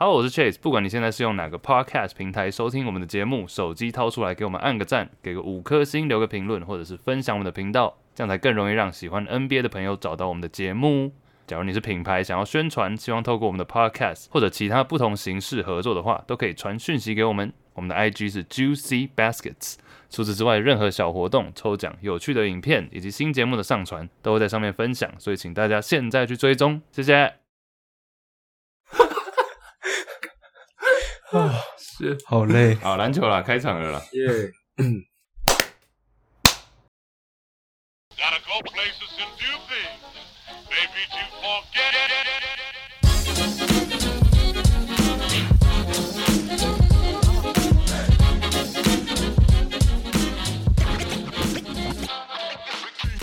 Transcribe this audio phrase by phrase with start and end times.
[0.00, 0.60] Hello，我是 Chase。
[0.60, 11.10] 不管你现在是用哪个 Podcast 平台收听我们的节目，手机掏出来给我们按个赞，给个五颗星，留个评论，或者是分享我们的频道，这样才更容易让喜欢 NBA 的朋友找到我们的节目。
[11.48, 17.52] 假如你是品牌想要宣传，希望透过我们的 Podcast 或者其他不同形式合作的话，都可以传讯息给我们。
[17.74, 19.78] 我们的 IG 是 Juicy Baskets。
[20.08, 27.34] 除此之外，任何小活动、抽奖、有趣的影片以及新节目的上传，都会在上面分享，所以请大家现在去追踪，谢谢。
[31.30, 31.52] 啊，
[31.98, 32.76] 是好累。
[32.76, 34.00] 好，篮球啦，开场了啦。
[34.12, 34.52] 耶。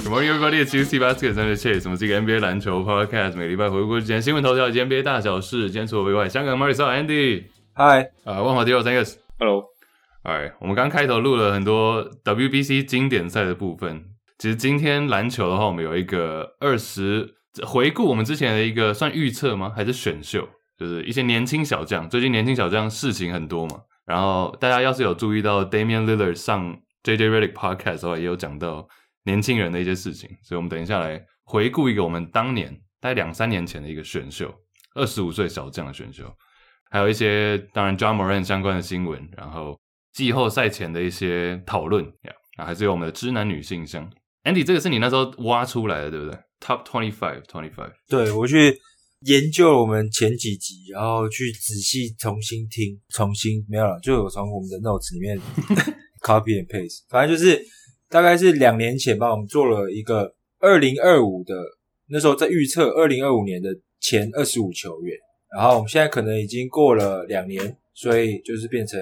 [0.03, 0.59] Good morning, everybody.
[0.61, 1.35] It's Juicy Baskets.
[1.35, 1.83] I'm Chase.
[1.85, 5.71] 我们是一个 NBA 篮球 podcast，每礼拜回顾今天新闻头条以及 NBA 大小事。
[5.71, 7.45] 今天除我以外，香港 Marty 少 Andy。
[7.75, 8.07] Hi。
[8.23, 9.17] 啊，万华第二 Thanks。
[9.37, 9.65] Hello。
[10.23, 14.05] Alright，我们刚开头录了很多 WBC 经典赛的部分。
[14.37, 19.73] 其实今天篮球的话，我们有一个二十回顾我们之前的一个算预测吗？
[19.75, 20.47] 还是选秀？
[20.77, 22.09] 就是一些年轻小将。
[22.09, 23.81] 最近年轻小将事情很多嘛。
[24.05, 28.87] 然后大家要是有注意到 Damian Lillard 上 JJ Redick podcast 的话，也有讲到。
[29.27, 34.53] 年轻人的一些事情，所以我们等一下来回顾一个我们当年大概两三年前的一个选秀，
[34.93, 36.31] 二十五岁小将的选秀，
[36.89, 39.79] 还有一些当然 Ja Morant 相关的新闻，然后
[40.13, 42.05] 季后赛前的一些讨论，
[42.57, 44.09] 啊，还是有我们的知男女信箱。
[44.43, 47.91] Andy，这个是你那时候挖出来的，对不对？Top twenty five twenty five。
[48.07, 48.77] 对，我去
[49.21, 55.39] 研究了我们前几集，然后去仔细重新听，重新没有了，就有从我们的 notes 里面
[56.21, 57.61] copy and paste，反正就是。
[58.07, 61.55] 大概是两年前吧，我们做了一个二零二五的，
[62.07, 65.17] 那时候在预测二零二五年的前二十五球员，
[65.55, 68.99] 然后我们现在可能已经过了两年，所以就是变成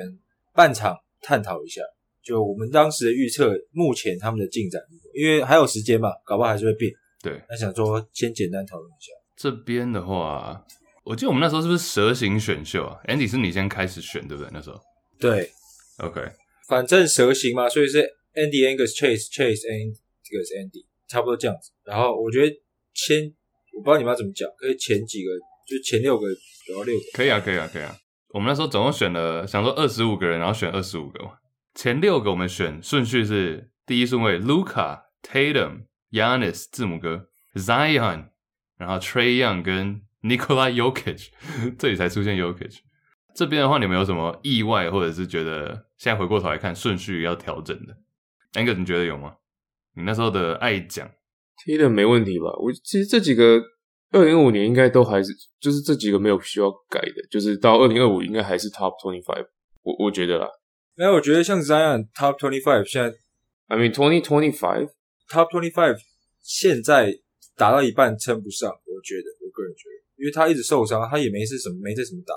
[0.54, 1.82] 半场探讨一下，
[2.24, 4.82] 就我们当时的预测，目前他们的进展，
[5.14, 6.94] 因为还有时间嘛，搞不好还是会变。
[7.22, 9.12] 对，那想说先简单讨论一下。
[9.36, 10.64] 这边的话，
[11.04, 14.50] 我记得我们那时候是不是蛇形选秀啊？Andy 是你先开始选，对不对？
[14.54, 14.80] 那时候。
[15.20, 15.50] 对。
[15.98, 16.22] OK。
[16.68, 18.18] 反正蛇形嘛，所以是。
[18.34, 19.94] Andy Angus Chase Chase and
[20.24, 21.70] 这个是 Andy，差不多这样子。
[21.84, 22.52] 然后我觉得
[22.96, 23.32] 先
[23.78, 25.30] 我不知道你们要怎么讲，可以前几个
[25.68, 26.28] 就前六个，
[26.66, 27.02] 主要六个。
[27.14, 27.96] 可以啊，可以啊，可以啊。
[28.30, 31.32] 我们那时候总共选了，想说二十五个人，然后选二十五个嘛。
[31.76, 38.30] 前六个我们选顺序是第一顺位：Luka、Tatum、Giannis 字母哥、Zion，
[38.78, 41.30] 然后 Trae Young 跟 Nikola Jokic，
[41.78, 42.80] 这里才出现 Jokic。
[43.36, 47.98] 这边的话，你们有什么意外，或者是觉得现在回过头来看顺序要调整的
[48.54, 49.36] ？Angus 你觉得有吗？
[49.96, 51.10] 你那时候的爱讲
[51.66, 52.46] Tatum 没问题吧？
[52.60, 53.60] 我其实这几个
[54.14, 59.46] 二零二五年应该都还是，就是这几个没有需要改的，就是到二零二五应该还是 Top twenty five。
[59.82, 60.48] 我我觉得啦，
[60.96, 63.14] 没有，我觉得像 Zion Top twenty five 现在
[63.68, 64.88] ，I mean twenty twenty five
[65.30, 65.98] Top twenty five
[66.42, 67.14] 现在
[67.58, 72.34] 打到一半称不上，我觉得我个人觉得，因为他一直受伤，他也没是什么没在什么打。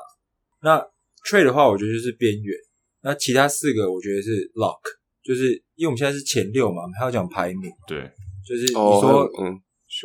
[0.62, 0.80] 那
[1.24, 2.58] Trade 的话，我觉得就是边缘。
[3.02, 4.80] 那其他四个我觉得是 Lock。
[5.22, 7.68] 就是因为我们现在是前六嘛，我们还要讲排名。
[7.88, 7.98] 对，
[8.46, 9.58] 就是你说，嗯，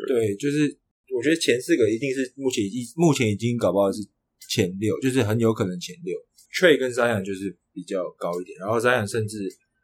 [0.07, 0.67] 对，就是
[1.15, 3.99] 我觉得前四个一定是目前已目前已经搞不好是
[4.49, 6.17] 前六，就是很有可能前六。
[6.53, 9.37] Trey 跟 Zion 就是比较高一点，然后 Zion 甚至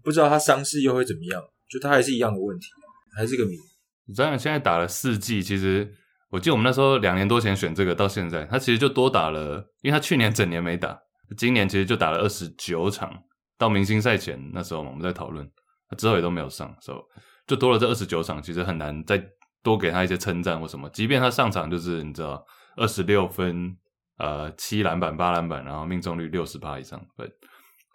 [0.04, 2.68] 不知道他伤势又会怎么样，就他还是一样的问题，
[3.16, 3.58] 还是个谜。
[4.14, 5.90] Zion 现在打了四季，其实
[6.30, 11.00] 我记得我们那时候两年多前选这个，到现在他其实就多打了，因为他去年整年没打，
[11.38, 13.24] 今年其实就打了二十九场。
[13.58, 15.50] 到明星赛前那时候嘛，我们在讨论，
[15.90, 16.98] 他之后也都没有上，所以
[17.48, 19.18] 就多了这二十九场，其实很难再
[19.68, 20.90] 多给他一些称赞或什么。
[20.92, 22.42] 即便他上场就是你知道
[22.78, 23.76] 二十六分，
[24.18, 27.30] 呃七篮板八篮板，然后命中率六十趴以上对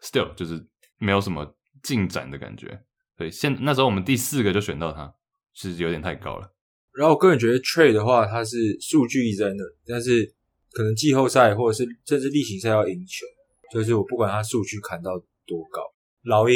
[0.03, 0.63] still 就是
[0.99, 2.79] 没有什么进展的感觉。
[3.17, 5.11] 所以现那时候我们第四个就选到他，
[5.55, 6.55] 是有点太高了。
[6.93, 10.35] 然后我个人觉得 trade 的话，他是数据一直在那，但是
[10.73, 13.25] 可能季后赛或者是甚至例行赛要赢球，
[13.73, 15.13] 就是我不管他数据砍到。
[15.45, 15.83] 多高？
[16.23, 16.55] 老鹰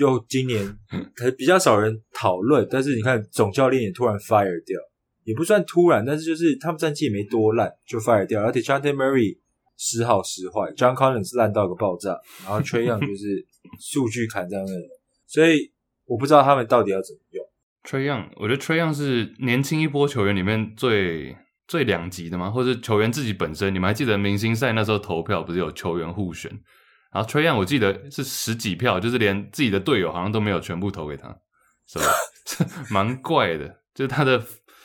[0.00, 0.66] 又今年
[1.14, 4.80] 可能比较少人讨论，但是你看总教练也突然 fire 掉，
[5.24, 9.36] 也不算突然，但是就是他们战绩也没多烂就 fire 掉，而且 Dejounte Murray
[9.76, 13.46] 时好时坏，John Collins 烂到个爆炸，然后 Trae Young 就是
[13.78, 14.88] 数据砍在那里，
[15.26, 15.70] 所以
[16.06, 17.44] 我不知道他们到底要怎么用
[17.84, 18.30] Trae Young。
[18.36, 21.36] 我觉得 Trae Young 是年轻一波球员里面最
[21.68, 22.50] 最两极的吗？
[22.50, 23.74] 或者球员自己本身？
[23.74, 26.50] 你们还记得明星赛那时候投票不是有球员互选？
[27.12, 31.28] 然后 t r a y o n 我记得是十几票，就是连自己的队友好像都没有全部投给他，
[31.86, 32.04] 是吧？
[32.44, 34.42] 这蛮怪的，就是他的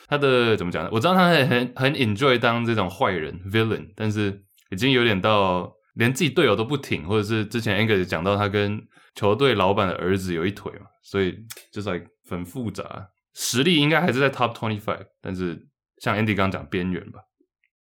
[0.08, 0.90] 他的怎么讲呢？
[0.92, 8.80] 我知道他很很很 enjoy 当这种坏人 villain，但是已经有点到连自己队友都不挺，或者是之前 Angus 讲到他跟
[9.14, 11.34] 球队老板的儿子有一腿嘛，所以
[11.72, 15.66] 就是很复杂，实力应该还是在 Top Twenty Five，但是
[15.98, 17.20] 像 Andy 刚讲边缘吧。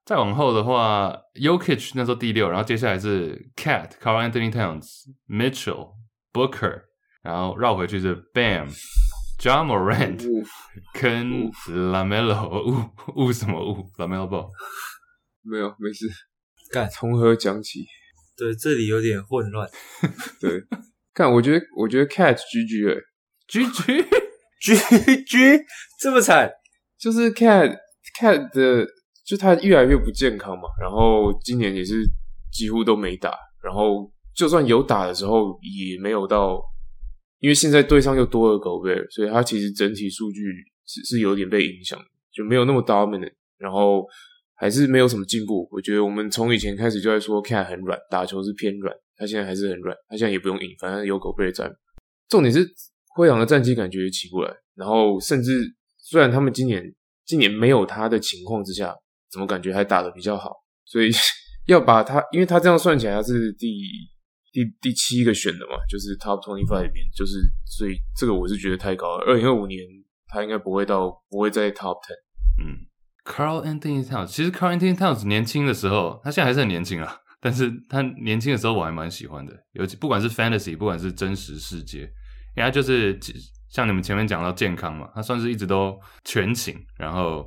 [0.06, 4.86] 再往后的话 y o k i c h 那时候第六，然后接下来是 Cat、Carl Anthony Towns、
[5.28, 5.96] Mitchell、
[6.32, 6.84] Booker，
[7.24, 8.70] 然后绕回去是 Bam、
[9.40, 10.24] Ja Morant
[10.94, 14.52] 跟 LaMelo，雾雾什么雾？LaMelo Ball
[15.42, 16.08] 没有，没事。
[16.72, 17.88] 干，从何讲起？
[18.38, 19.68] 对，这里有点混乱。
[20.40, 20.62] 对，
[21.16, 23.02] 看，我觉得，我觉得 Cat GG 哎
[23.50, 24.08] ，GG
[24.62, 25.64] GG
[26.00, 26.52] 这么惨，
[27.00, 27.76] 就是 Cat
[28.20, 28.88] Cat 的。
[29.26, 32.08] 就他越来越不健康嘛，然后今年也是
[32.52, 36.62] 几乎都没打，然后就算有打的时候也没有到，
[37.40, 40.42] 因为现在队上又多了狗贝尔所以他其实整体数据
[40.86, 42.00] 是是有点被影响，
[42.32, 44.06] 就没有那么 dominant，然后
[44.54, 45.68] 还是没有什么进步。
[45.72, 51.68] 我觉得我们从以前开始就在说 KAT 很软，打球是偏软，他现在还是很软，他现在也不用赢，反正有狗贝尔在。
[52.30, 52.64] 重点是
[53.16, 56.94] 灰狼的战绩感觉起不来，然后甚至虽然他们今年
[57.26, 58.96] 今年没有他的情况之下。
[59.36, 60.50] 怎么感觉还打得比较好？
[60.86, 61.12] 所以
[61.68, 63.68] 要把他，因为他这样算起来他是第
[64.54, 69.26] 第第七个选的嘛，就是 Top Twenty Five 里面，就是所以这个我是觉得太高了。
[69.26, 69.82] 二零二五年
[70.28, 72.16] 他应该不会到，不会在 Top Ten。
[72.64, 72.88] 嗯
[73.26, 82.00] ，Carl Anthony Towns，其实 Carl Anthony Towns 年轻的时候，他现在还是很年轻啊，但是他年轻的时候我还蛮喜欢的，尤其不管是 Fantasy，不管是真实世界，
[82.56, 83.20] 人家就是
[83.70, 87.46] 像你们前面讲到健康嘛，他算是一直都全勤，然后。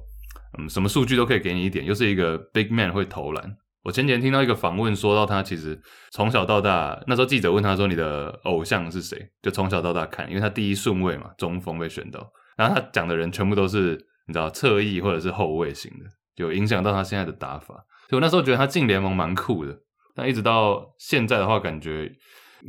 [0.57, 3.57] 嗯，什么数据都可以给你一点，又是一个 big man 会投篮。
[3.85, 5.81] 我前几天听到一个访问，说到他其实
[6.11, 12.31] 从小到大，那时候记者问他说：“你的偶像是谁？”就从小到大看，因为他第一顺位嘛，中锋被选到。
[12.57, 13.93] 然后他讲的人全部都是
[14.27, 16.05] 你知道侧翼或者是后卫型的，
[16.37, 17.75] 有影响到他现在的打法。
[18.09, 19.75] 所以我那时候觉得他进联盟蛮酷的，
[20.15, 22.11] 但一直到现在的话，感觉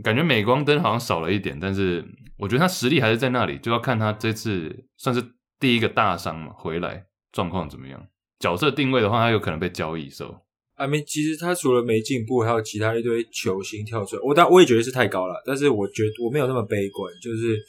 [0.03, 1.59] 感觉镁光灯好像少了一点。
[1.59, 2.05] 但是
[2.37, 5.21] 我觉得他实力还是在那里，就要看他这次算是
[5.59, 7.03] 第一个大伤嘛回来。
[7.31, 8.07] 状况怎么样？
[8.39, 10.33] 角色定位的话，他有可能被交易收。
[10.75, 14.21] I mean，其实他除了没进步，还有其他一堆球星跳出来。
[14.23, 17.13] 我当我也觉得是太高了，但是我觉得我没有那么悲观。
[17.21, 17.59] 就是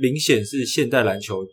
[0.00, 1.44] 明显是现代篮球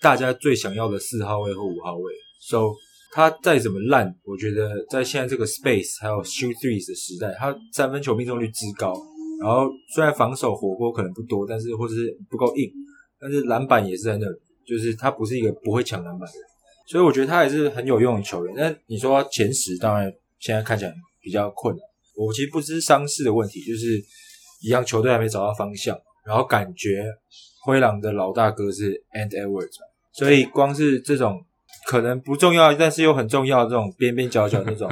[0.00, 2.12] 大家最想要的四号位或五号位。
[2.40, 2.72] So
[3.12, 8.92] 他再怎么烂，我觉得在现在这个 space 还有 shoot threes 的时代，他三分球命中率之高，
[9.40, 12.68] 然后虽然防守火锅可能不多，但是或者是不够硬，
[13.20, 14.36] 但是篮板也是在那里。
[14.66, 16.42] 就是他不是一个不会抢篮板的人。
[16.86, 18.54] 所以我觉得他还是很有用的球员。
[18.56, 21.82] 那你说前十，当然现在看起来比较困难。
[22.14, 24.00] 我其实不知伤势的问题，就是
[24.62, 27.04] 一样球队还没找到方向，然后感觉
[27.64, 29.74] 灰狼的老大哥是 And Edwards，
[30.12, 31.44] 所以光是这种
[31.88, 34.88] 可能不重要，但是又很重要的这种边边角角那种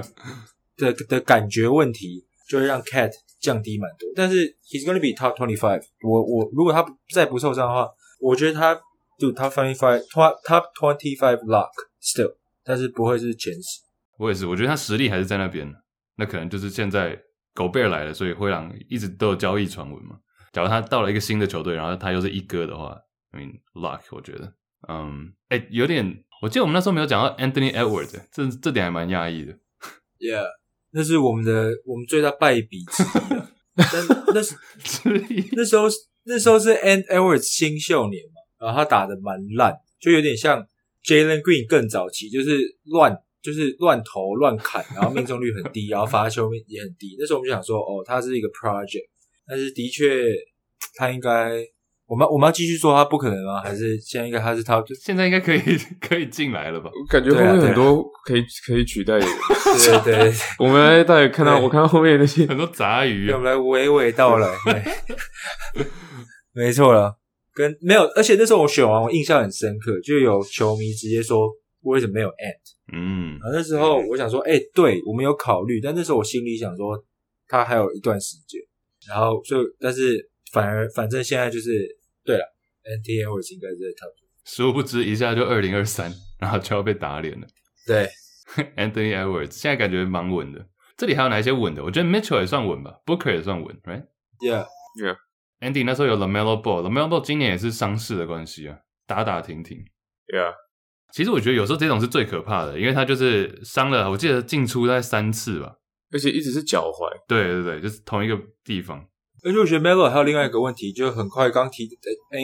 [0.77, 4.09] 的的感觉问题，就会让 Cat 降低蛮多。
[4.17, 5.83] 但是 He's gonna be top twenty five。
[6.03, 7.89] 我我如果他再不受伤的话，
[8.21, 8.81] 我觉得他。
[9.19, 11.71] 就 top twenty five，top twenty five lock
[12.03, 13.81] still，但是不会是前十。
[14.19, 15.73] 我也是，我觉得他实力还是在那边。
[16.17, 17.21] 那可能就是现在
[17.53, 20.17] 狗贝尔来了，所以灰狼一直都有交易传闻嘛。
[20.53, 22.97] 假如他到了一个新的球队，然后他又是一哥的话
[23.33, 24.53] ，I mean luck 我觉得，
[24.89, 26.23] 嗯，哎，有点。
[26.43, 29.53] 我记得我们那时候没有讲到 Anthony Edwards，这这点还蛮讶异的。
[30.19, 30.47] Yeah，
[30.91, 33.07] 那是我们的我们最大败笔之一。
[33.75, 34.55] 但那是
[35.57, 35.87] 那时候
[36.25, 38.23] 那时候是 Ant Edwards 新秀年。
[38.59, 40.67] 然后他打的蛮烂，就有点像
[41.05, 47.17] Jalen Green 更早期，就是乱，就是乱投乱砍，然后命中率很低，然后罚球也很低。
[47.19, 49.09] 那时候我们就想说，哦，他是一个 project，
[49.47, 50.25] 但是的确
[50.97, 51.51] 他应该，
[52.07, 53.61] 我们我们要继续说他不可能吗？
[53.61, 55.61] 还是现在应该他是他，现在应该可以
[56.01, 56.91] 可以进来了吧？
[56.95, 59.27] 我感觉后面很多可以可以取代的。
[59.77, 64.49] 对对，对，我们来大家看到，我看到后面那些很多杂鱼，我们来娓娓道来。
[66.53, 67.19] 没错了。
[67.55, 71.49] 跟没有，而且那时候我选完，我印象很深刻，就有球迷直接说
[71.83, 72.75] 为什么没有 Ant？
[72.93, 77.03] 嗯，那时候我想说，哎、欸，对我们有考虑，但那时候我心里想说，
[77.47, 78.61] 他还有一段时间，
[79.09, 81.87] 然后就但是反而反正现在就是
[82.25, 82.45] 对了
[82.85, 84.13] ，Anthony Edwards 应该在 top，
[84.45, 87.47] 殊不知一下就二零二三，然后就要被打脸了。
[87.87, 88.09] 对，
[88.77, 91.85] Anthony Edwards 现在感觉蛮稳的，这里还有哪一些稳的？
[91.85, 95.17] 我觉得 Mitchell 也算稳吧，Booker 也算稳，Right？Yeah，Yeah。
[95.65, 99.79] Andy 那时候有 LaMelo Ball，LaMelo Ball 今年也是伤势的关系啊，打打停停。
[100.27, 100.53] 对啊，
[101.13, 105.75] 其实我觉得有时候这种是最可怕的，因为他就是伤了，我记得进出在三次吧，
[106.13, 107.11] 而且一直是脚踝。
[107.27, 109.03] 对对对，就是同一个地方。
[109.43, 111.89] 而且我觉得 Melo 还有另外一个问题，就很快刚提，
[112.31, 112.41] 哎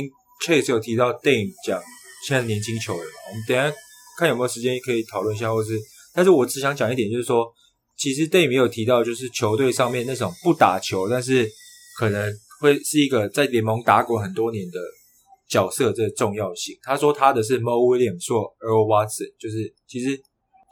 [0.47, 1.81] ，Chase 有提到 Dame 讲
[2.27, 3.75] 现在年轻球员嘛，我们等一下
[4.19, 5.79] 看有没有时间可以讨论一下，或是，
[6.15, 7.50] 但是我只想讲一点，就是说，
[7.97, 11.49] 其实 Dame 也有提到，就是球队上面那种不打球，但是
[11.99, 14.79] 可能会是一个在联盟打滚很多年的
[15.49, 16.76] 角色，这个重要性。
[16.83, 20.21] 他说他的是 Mo Williams，说 Earl Watson，就是其实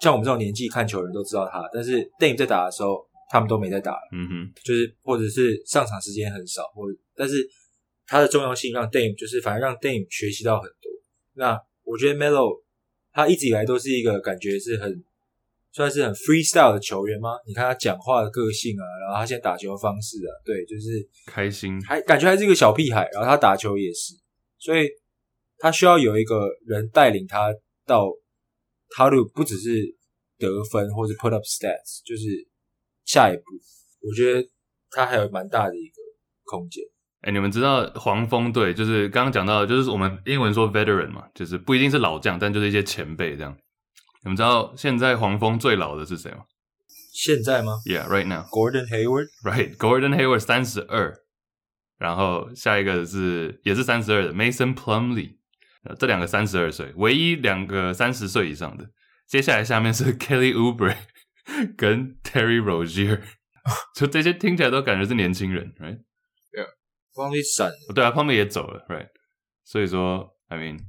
[0.00, 7.36] 像我们这种年纪看球人都知道他，但是 Dame 在打的时候，他们都没在打，嗯哼，就是或者是上场时间很少，或者但是
[8.06, 10.90] 他的重要性让 Dame 就是反而让 Dame 学习到很多。
[11.34, 12.62] 那我觉得 Melo
[13.12, 15.04] 他一直以来都是一个感觉是很。
[15.78, 17.30] 算是很 freestyle 的球员吗？
[17.46, 23.08] 你看他讲话的个性啊，然后他现在打球的方式啊，对，就是开心，还感觉还是一个小屁孩。
[23.12, 24.14] 然后他打球也是，
[24.58, 24.88] 所以
[25.56, 27.54] 他需要有一个人带领他
[27.86, 28.10] 到
[28.90, 29.94] 他的不只是
[30.36, 32.24] 得分或者 put up stats，就是
[33.04, 33.42] 下一步。
[34.00, 34.48] 我觉得
[34.90, 35.94] 他还有蛮大的一个
[36.42, 36.82] 空间。
[37.20, 43.56] 哎，你们知道黄蜂队就是刚刚讲到的，就是我们英文说 veteran 嘛，就是不一定是老将，但就是一些前辈这样。
[44.24, 46.44] 你们知道现在黄蜂最老的是谁吗？
[47.12, 48.44] 现在吗？Yeah, right now.
[48.50, 49.28] Gordon Hayward.
[49.42, 51.14] Right, Gordon Hayward 三十二，
[51.98, 55.36] 然后下一个是也是三十二的 Mason Plumlee，
[55.98, 58.90] 这两个三十二岁，唯一两个三十岁以上的。
[59.26, 60.96] 接下来下面是 Kelly Oubre
[61.76, 63.20] 跟 Terry Rozier，
[63.94, 69.08] 就这些听起来都感觉是年轻人，right？Yeah，Plumley 闪了，对啊，Plumley 也走了，Right？
[69.64, 70.87] 所以说，I mean。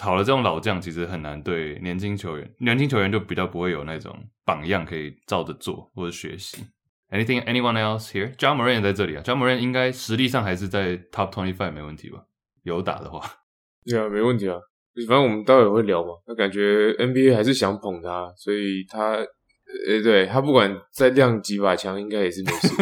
[0.00, 4.14] 好了，这种老将其实很难对年轻球员，年轻球员就比较不会有那种
[4.44, 6.58] 榜样可以照着做或者学习。
[7.10, 8.34] Anything, anyone else here?
[8.36, 12.24] John Moran 也在这里啊，John Moran 应该实力上还是在 Top Twenty Five 没问题吧？
[12.64, 13.24] 有打的话，
[13.86, 14.56] 对啊，没问题啊。
[15.06, 16.10] 反正我们待会会聊嘛。
[16.26, 22.74] 他感觉 NBA 还是想捧他，所以他，呃，对他不管再亮几把枪，应该也是没事。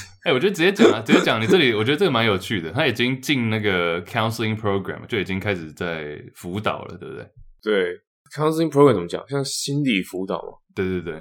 [0.22, 1.40] 哎、欸，我觉得直接讲啊，直接讲。
[1.40, 2.70] 你这里，我觉得这个蛮有趣的。
[2.70, 7.26] 他已经进那个 counseling program，就已经开始在辅导了，对不对？
[7.62, 7.98] 对
[8.36, 9.26] ，counseling program 怎么讲？
[9.28, 10.58] 像心理辅导嘛？
[10.74, 11.14] 对对对，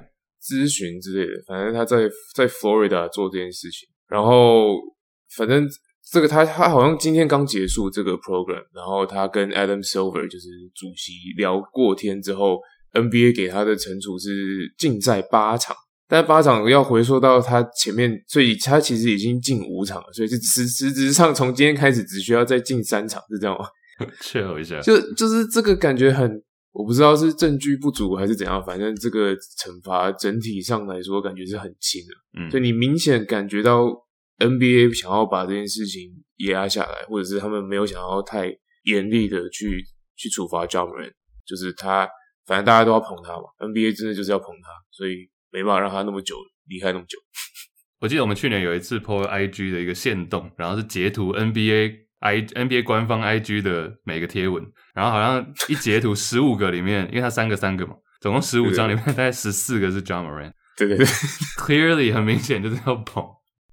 [0.43, 1.31] 咨询之类的。
[1.47, 3.87] 反正他在在 Florida 做这件事情。
[4.09, 4.75] 然后，
[5.37, 5.65] 反正
[6.11, 12.59] 这个他他好像今天刚结束这个 program，然后他跟 Adam Silver 就是主席聊过天之后
[12.91, 15.73] ，NBA 给他的惩处是禁赛八场。
[16.11, 23.67] 但八场要回溯到他前面，所以他其实已经进五场了，所以是实实质上从今天开始只需要再进三场，是这样吗？
[24.19, 33.85] 确认一下，就就是这个感觉很，我不知道是证据不足还是怎样，反正这个惩罚整体上来说感觉是很轻的，嗯，所以你明显感觉到
[34.39, 36.09] NBA 想要把这件事情
[36.49, 38.51] 压下来，或者是他们没有想要太
[38.85, 39.85] 严厉的去
[40.15, 41.11] 去处罚 Ja Morant，
[41.45, 42.09] 就是他
[42.47, 45.29] 反正大家都要捧他嘛，NBA 真的就是要捧他，所以。
[45.51, 46.35] 没办法让他那么久
[46.67, 47.17] 离开那么久。
[48.01, 60.53] 我记得我们去年有一次 po IG 的一个限动，然后是截图 NBA I NBA 官方 IG 的每个贴文，然后好像一截图十五个里面，因为它三个三个嘛，总共十五张里面大概十四个是 Ja Morant。
[60.77, 61.05] 对对对，
[61.59, 63.21] Clearly 很明显就是要捧。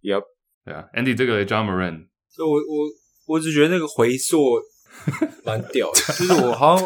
[0.03, 0.23] Yep，
[0.65, 2.89] 对啊，Andy 这个 Ja Morant，所以我我
[3.27, 4.61] 我只觉得那个回溯
[5.45, 6.85] 蛮屌的， 就是我好像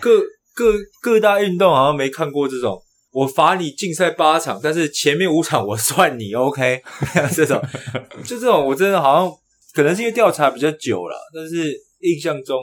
[0.00, 0.20] 各
[0.54, 2.80] 各各大运动好像没看过这种。
[3.16, 6.82] 我罚你禁赛八场，但是前面五场我算你 OK。
[7.34, 7.58] 这种
[8.22, 9.32] 就这种，我真的好像
[9.72, 12.62] 可能是因为调查比较久了，但是印象中，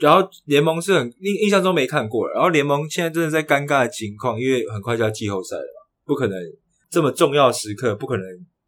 [0.00, 6.36] 然后联盟是很印印象中没看过，然后联盟现在真的在尴尬的情况，因为很快就要季后赛了嘛，不可能
[6.90, 8.24] 这么重要时刻不可能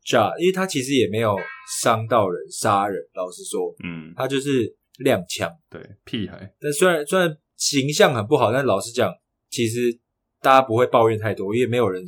[0.07, 1.37] 炸，因为他其实也没有
[1.83, 4.73] 伤到人、杀人，老实说，嗯，他就是
[5.05, 6.49] 踉跄，对，屁孩。
[6.61, 9.13] 但虽然虽然形象很不好，但老实讲，
[9.51, 9.99] 其实。
[10.41, 12.05] 大家不会抱怨太多，因为没有人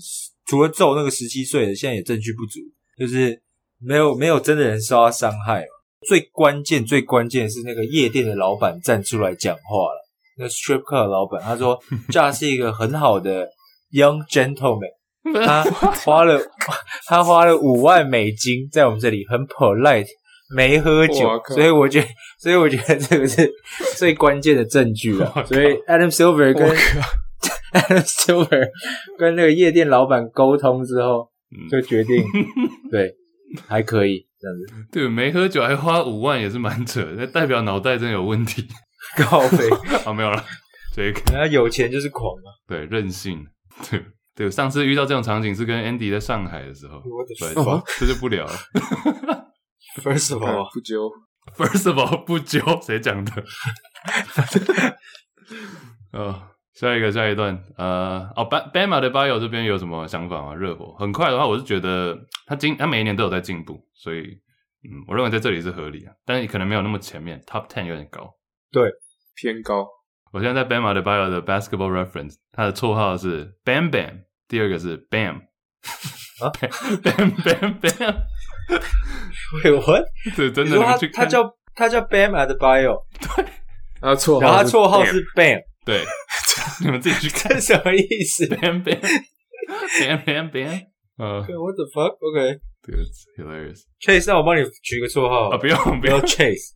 [0.46, 2.60] 除了揍那个十七岁的，现在也证据不足，
[2.98, 3.40] 就是
[3.78, 5.66] 没有没有真的人受到伤害。
[6.08, 10.08] 最关键最关键是那个夜店的老板站出来讲话了，
[10.38, 13.46] 那个 strip club 的老板他说这是一个很好的
[13.92, 15.62] young gentleman，他
[16.04, 16.40] 花了
[17.06, 20.08] 他花了五万美金在我们这里很 polite，
[20.56, 22.08] 没喝酒，所以我觉得
[22.38, 23.52] 所以我觉得这个是
[23.98, 25.44] 最关键的证据了。
[25.46, 26.74] 所以 Adam Silver 跟
[27.72, 28.68] Adam Silver
[29.18, 31.30] 跟那个夜店老板沟通之后，
[31.70, 32.24] 就决定，
[32.90, 33.14] 对，
[33.66, 34.88] 还可以这样子。
[34.92, 38.66] 对，没喝酒还花五万也是蛮扯，那代表脑袋真有问题。
[39.16, 39.68] 高飞，
[40.04, 40.44] 好， 没有了。
[40.94, 42.48] 这个，人家有钱就是狂啊。
[42.68, 43.44] 对，任性。
[43.90, 47.00] 对，对，上次遇到这种场景是跟 Andy 在上海的时候。
[47.38, 47.54] 对，
[47.98, 48.52] 这就不聊了。
[50.02, 51.10] First of all，不揪。
[51.56, 53.44] First of all，不揪，谁讲的？
[56.12, 56.42] 哦。
[56.80, 60.54] 下一个，下一段，呃，哦，Bam Bam Adebayo 这边有什么想法吗？
[60.54, 60.96] 热火。
[60.98, 68.34] 很快的话，我是觉得他今他每一年都有在进步，所以，嗯，我认为在这里是合理啊，但是可能没有那么前面，Top Ten 有点高，
[68.72, 68.90] 对，
[69.34, 69.86] 偏高。
[70.32, 75.34] 我现在在 Bam Adebayo 的 Basketball Reference，他的绰号是 Bam Bam 第二个是 Bam
[76.40, 76.48] 啊，
[77.02, 78.16] Bam Bam Bam，
[79.62, 79.82] 喂，我
[80.34, 81.26] 对，真的，他去看。
[81.26, 83.02] 他叫他叫 Bam Adebayo，
[84.00, 86.04] 他绰号，然后他绰号是 Bam，对，
[86.82, 92.98] 你们自己去看这什么意思 Bam Bam Bam Bam Bam，呃 What the fuck？OK，这个
[93.36, 93.82] hilarious。
[94.00, 96.72] Chase，那我帮你取个绰号啊，不用不用 Chase，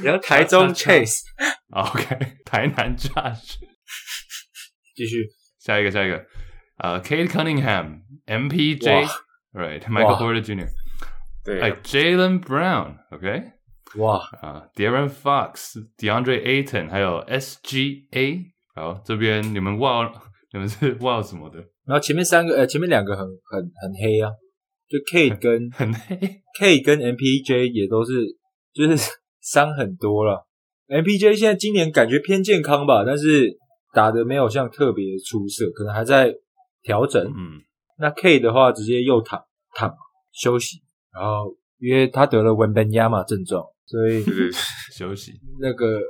[0.00, 3.54] 你要台中 Chase，，OK，台南 Josh，
[4.94, 6.24] 继续，下一个下一个，
[6.78, 10.68] 呃，Kate Cunningham，MPJ，right，Michael 哇 Porter Jr.，
[11.44, 13.52] 对哎，Jalen Brown，OK，
[13.98, 18.42] 哇，啊，De'Aaron Fox，DeAndre Ayton，还有 SGA，
[18.74, 20.12] 好，这边你们哇，
[20.52, 21.58] 你们是哇什么的？
[21.86, 24.30] 然后前面三个，呃，前面两个很很很黑啊，
[24.88, 26.16] 就 Kate 跟很黑
[26.58, 28.12] Kate 跟 MPJ 也都是，
[28.72, 30.46] 就是伤很多了。
[30.88, 33.56] MPJ 现在今年感觉偏健康吧，但是
[33.92, 36.34] 打的没有像特别出色，可能还在
[36.82, 37.24] 调整。
[37.24, 37.62] 嗯，
[37.98, 39.42] 那 Kate 的话，直接又躺
[39.74, 39.94] 躺
[40.32, 44.24] 休息，然后因为他得了 Wembanyama 症状，所以
[44.96, 45.32] 休息。
[45.60, 46.00] 那个，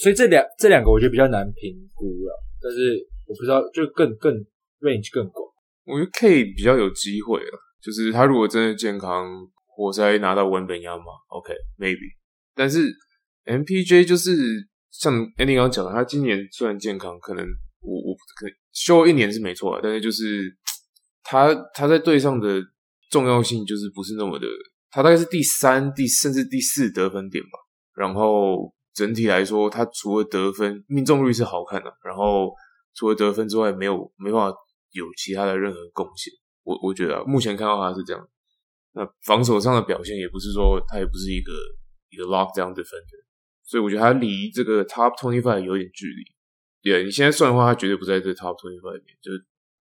[0.00, 2.42] 所以这两这两个我觉得比较难评估了。
[2.60, 4.34] 但是我不知道，就更更
[4.80, 5.46] range 更广。
[5.84, 9.26] 我觉得 K 比较有机会了，就是他如果真的健康，
[9.66, 12.16] 活塞拿到文本亚马，OK，maybe。
[12.54, 12.92] 但是
[13.44, 14.32] MPJ 就是
[14.90, 17.44] 像 Andy 刚刚讲的，他今年虽然健康，可能
[17.80, 20.56] 我我可能休一年是没错啊，但是就是
[21.22, 22.60] 他他在队上的
[23.10, 24.46] 重要性就是不是那么的，
[24.96, 27.50] 他大概是第三、第甚至第四得分点吧。
[27.94, 32.50] 然后整体来说，他除了得分命中率是好看的，然后
[32.94, 34.56] 除了得分之外，没有没办法
[34.92, 36.32] 有其他的任何贡献。
[36.62, 38.26] 我我觉得啊，目前看到他是这样。
[38.94, 41.52] 那防守上的表现也不是说他也不是一个
[42.08, 43.20] 一个 lockdown defender，
[43.64, 46.24] 所以我觉得他离这个 top twenty five 有点距离。
[46.82, 49.14] 对，你现在算的话，他绝对不在这 top twenty five 里面。
[49.20, 49.30] 就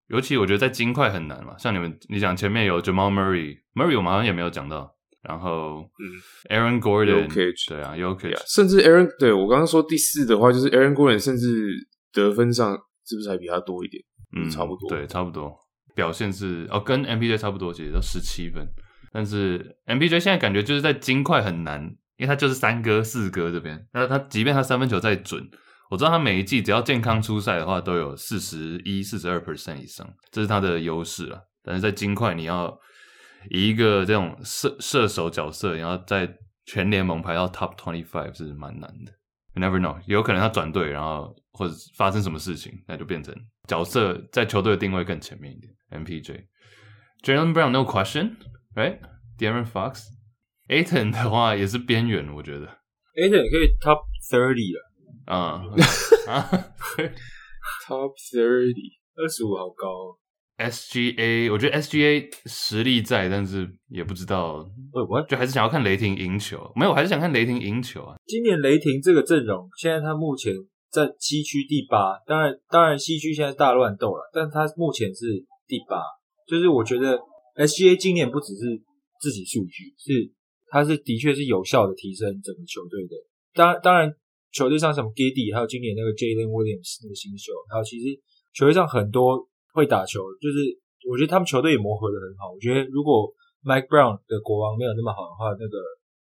[0.07, 4.94] 尤其我觉得在金块很难嘛，像你们你讲前面有 Jamal Murray，Murray 我们好像也没有讲到，
[5.27, 11.75] 然后嗯，Aaron Gordon，Jokic 对啊，Jokic，甚至 Aaron 对我刚刚说第四的话，就是 Aaron Gordon，甚至
[12.13, 14.03] 得分上是不是还比他多一点？
[14.35, 15.53] 嗯，差不多，对，差不多。
[15.95, 18.67] 表现是哦，跟 MPJ 差不多，其实都十七分。
[19.13, 21.81] 但是 MPJ 现在感觉就是在金块很难，
[22.17, 23.87] 因为他就是三哥四哥这边。
[23.93, 25.41] 那他即便他三分球再准，
[25.89, 31.39] 我知道他每一季只要健康出赛的话，都有四十一、四十二 percent 以上，这是他的优势了。
[31.63, 32.77] 但是在金块，你要
[33.49, 39.11] 以一个这种射射手角色，然后在全联盟排到 top twenty five 是蛮难的。
[39.53, 43.33] You never know，有可能他转队，然后或者发生什么事情，那就变成
[43.67, 45.73] 角色在球队的定位更前面一点。
[45.91, 46.47] MPJ、
[47.23, 50.07] Jalen Brown no question，right？De'Aaron Fox、
[50.67, 52.65] Ayton 的话也是边缘，我觉得。
[53.15, 54.81] Ayton 可以 top thirty 了，
[55.27, 55.63] 啊、
[56.27, 56.49] 啊
[57.87, 60.17] top thirty 二十五好高哦。
[60.57, 64.57] ，SGA，我觉得 SGA 实力在，但是也不知道，
[64.93, 66.71] 喂，我就还是想要看雷霆赢球。
[66.75, 68.15] 没有，我还是想看雷霆赢球啊。
[68.25, 70.53] 今年雷霆这个阵容，现在他目前
[70.91, 76.01] 在西区第八，当然，当然西区现在大乱斗了，但他目前是第八。
[76.47, 77.19] 就是我觉得
[77.55, 78.81] SGA 今年不只是
[79.19, 80.31] 自己数据，是
[80.69, 83.15] 他是的确是有效的提升整个球队的。
[83.53, 84.13] 当然，当然
[84.51, 88.15] 球队上什么 Giddey，还有今年那个 Jalen Williams 那个新秀，还有其实
[88.53, 90.55] 球队上很多会打球，就是
[91.03, 92.55] 我觉得他们球队也磨合的很好。
[92.55, 93.27] 我觉得如果
[93.61, 95.75] Mike Brown 的国王没有那么好的话，那个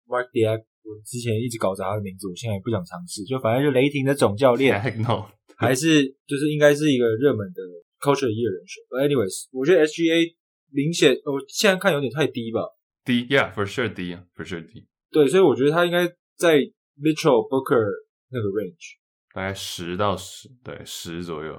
[0.09, 3.23] Mark Diak 我之前一直搞砸他的名字，我现在也不想尝试。
[3.25, 4.73] 就反正就雷霆的总教练
[5.03, 7.61] no， 还是就是应该是一个热门的
[8.01, 8.83] Coach of the Year 人选。
[8.89, 10.35] But anyways，我觉得 SGA
[10.73, 12.63] 明显我现在看有点太低吧。
[13.05, 14.87] 低，Yeah，for sure 低，for sure 低。
[15.11, 16.59] 对，所以我觉得他应该在
[16.99, 17.87] Mitchell Booker
[18.31, 18.97] 那个 range，
[19.33, 21.55] 大概十到十，对，十左右。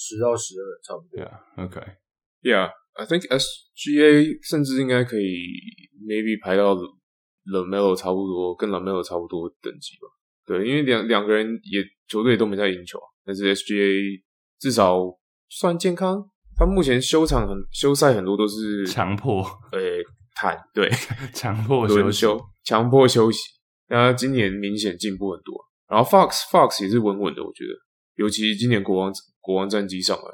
[0.00, 1.20] 十到十二差不多。
[1.22, 1.78] Yeah，OK。
[2.40, 5.28] Yeah，I think SGA 甚至应该可以
[6.08, 6.74] maybe 排到
[7.44, 10.08] LaMelo 差不多，跟 LaMelo 差不多等级吧。
[10.46, 14.22] 对，因为两两个人也球队都没在赢球，但是 SGA
[14.58, 14.98] 至少
[15.50, 16.30] 算健康。
[16.56, 19.80] 他目前休场很休赛很多都是强迫， 呃，
[20.34, 20.90] 坦对，
[21.34, 22.26] 强迫休息，
[22.64, 23.40] 强迫休息。
[23.86, 25.54] 但他今年明显进步很多。
[25.88, 27.74] 然后 Fox Fox 也是稳稳的，我觉得，
[28.20, 30.24] 尤其今年国王国王战绩上来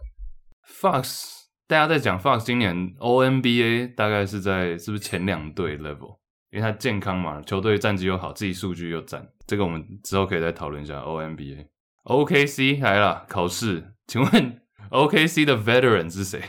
[0.68, 1.22] ，Fox
[1.68, 6.18] 大家在讲 Fox 今年 ONBA 大概是在是不是前两队 level？
[6.51, 11.68] 因为他健康嘛，球队战绩又好，自己数据又赞，这个我们之后可以再讨论一下 ONBA。
[12.07, 16.42] OKC 来了，考试，请问 OKC 的 veteran 是谁？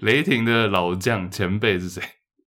[0.00, 2.00] 雷霆的老将前辈是谁？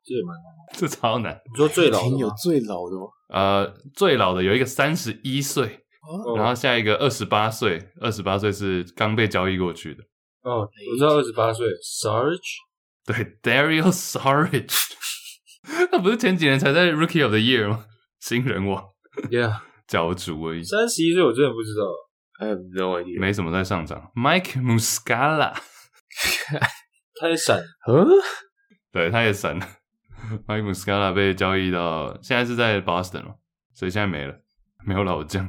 [0.05, 1.41] 这也蛮难，这超难。
[1.51, 3.07] 你说最老的有最老的吗？
[3.31, 10.03] 呃，最老的有一个三十一岁，哦然后下一个二十八岁，二十八岁是刚被交易过去的。
[10.43, 12.41] 哦，我知道二十八岁，Sarge，
[13.05, 14.67] 对，Dario Sarge，
[15.93, 17.85] 他不是前几年才在 Rookie of the Year 吗？
[18.21, 18.83] 新人王
[19.31, 20.63] ，Yeah， 角逐而已。
[20.63, 21.85] 三十一岁，我真的不知道
[22.41, 24.11] ，I have no idea，没什么在上涨。
[24.15, 25.55] Mike Muscala，
[27.21, 28.07] 他也闪，嗯，
[28.91, 29.67] 对，他也闪了。
[30.47, 33.37] Mike Muscala 被交易到，现在是在 Boston 了，
[33.75, 34.35] 所以现在没了，
[34.87, 35.49] 没有老将，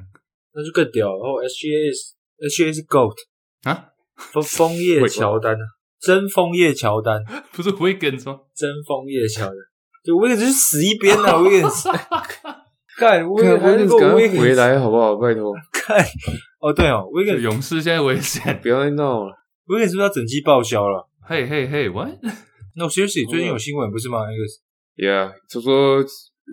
[0.60, 1.08] 那就更屌。
[1.15, 2.13] 然后 SGA 是
[2.52, 3.15] SGA 是 GOAT
[3.63, 3.86] 啊。
[4.19, 5.63] 枫枫叶乔丹啊，
[6.02, 8.41] 真枫叶乔丹不是 Wiggins 吗？
[8.54, 9.56] 真枫叶乔丹，
[10.04, 11.86] 就 Wiggins 是死一边啊， Wiggins，
[13.00, 15.15] 干 Wiggins 回来好不好？
[15.15, 16.06] 拜托，看
[16.60, 19.34] 哦对哦，Wiggins 勇士现在危险，不要再闹了
[19.67, 21.08] ，Wiggins 是不是要整季报销了？
[21.26, 24.19] 嘿嘿嘿，What？No seriously，最近有新闻不是吗？
[24.26, 24.43] 那个
[24.98, 26.04] Yeah，他说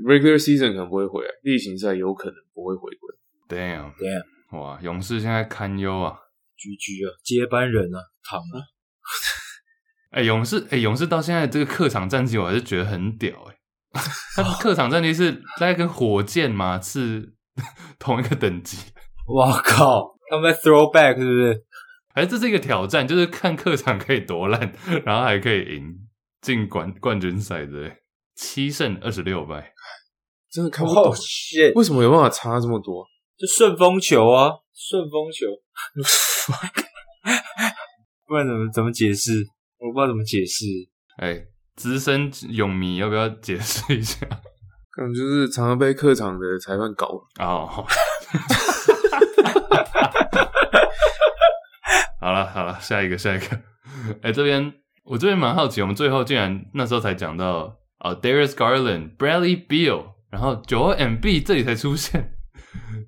[0.07, 3.16] Regular Season 可能不会回来，例行赛有可能不会回归。
[3.49, 6.19] Damn，Damn，哇，勇士现在堪忧啊。
[6.57, 8.57] 居居啊，接班人啊，躺啊！
[10.11, 13.63] 哎、欸，勇士，哎、欸，勇士到现在这个客场战绩，我还是觉得很屌哎、欸。
[14.43, 17.35] 他客场战绩是大概跟火箭嘛是
[17.99, 18.79] 同一个等级。
[19.35, 20.17] 哇靠！
[20.31, 21.65] 他们在 throwback 是不是？
[22.15, 24.73] 哎，这是一个挑战，就是看客场可以多烂，
[25.05, 25.95] 然后还可以赢
[26.41, 27.97] 进冠冠军赛的，
[28.35, 29.73] 七胜二十六败，
[30.51, 31.05] 真的看不懂。
[31.05, 31.15] Oh,
[31.75, 33.07] 为什么有办法差这么多？
[33.39, 35.45] 就顺风球啊，顺风球。
[38.27, 39.47] 不然怎么怎么解释？
[39.79, 40.65] 我不知道怎么解释。
[41.19, 41.45] 哎，
[41.75, 44.27] 资深泳迷要不要解释一下？
[44.91, 47.69] 可能就是常常被客场的裁判搞哦。
[52.19, 53.47] 好了好了，下一个下一个。
[54.23, 54.73] 哎，这边
[55.05, 62.36] 我这边蛮好奇，我们最后竟然那时候才讲到啊、oh,，Darius Garland、Bradley Beal，然后 Joel Embiid 这里才出现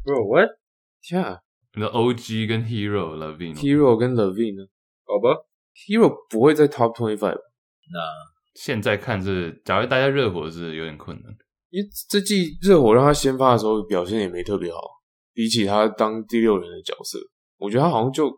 [0.04, 0.50] Bro what？
[1.02, 1.40] 天啊！
[1.74, 4.68] 你的 OG 跟 Herro LaVine，Herro 跟 LaVine 呢？
[5.04, 5.30] 好吧
[5.74, 7.40] ，Herro 不会在 Top Twenty Five。
[7.90, 7.98] 那
[8.54, 11.36] 现在看是，假如大家热火是有点困难，
[11.70, 14.78] 因为这季热火让他先发的时候表现也没特别好。
[15.34, 17.16] 比起他当第六人的角色，
[17.58, 18.28] 我觉得他好像就，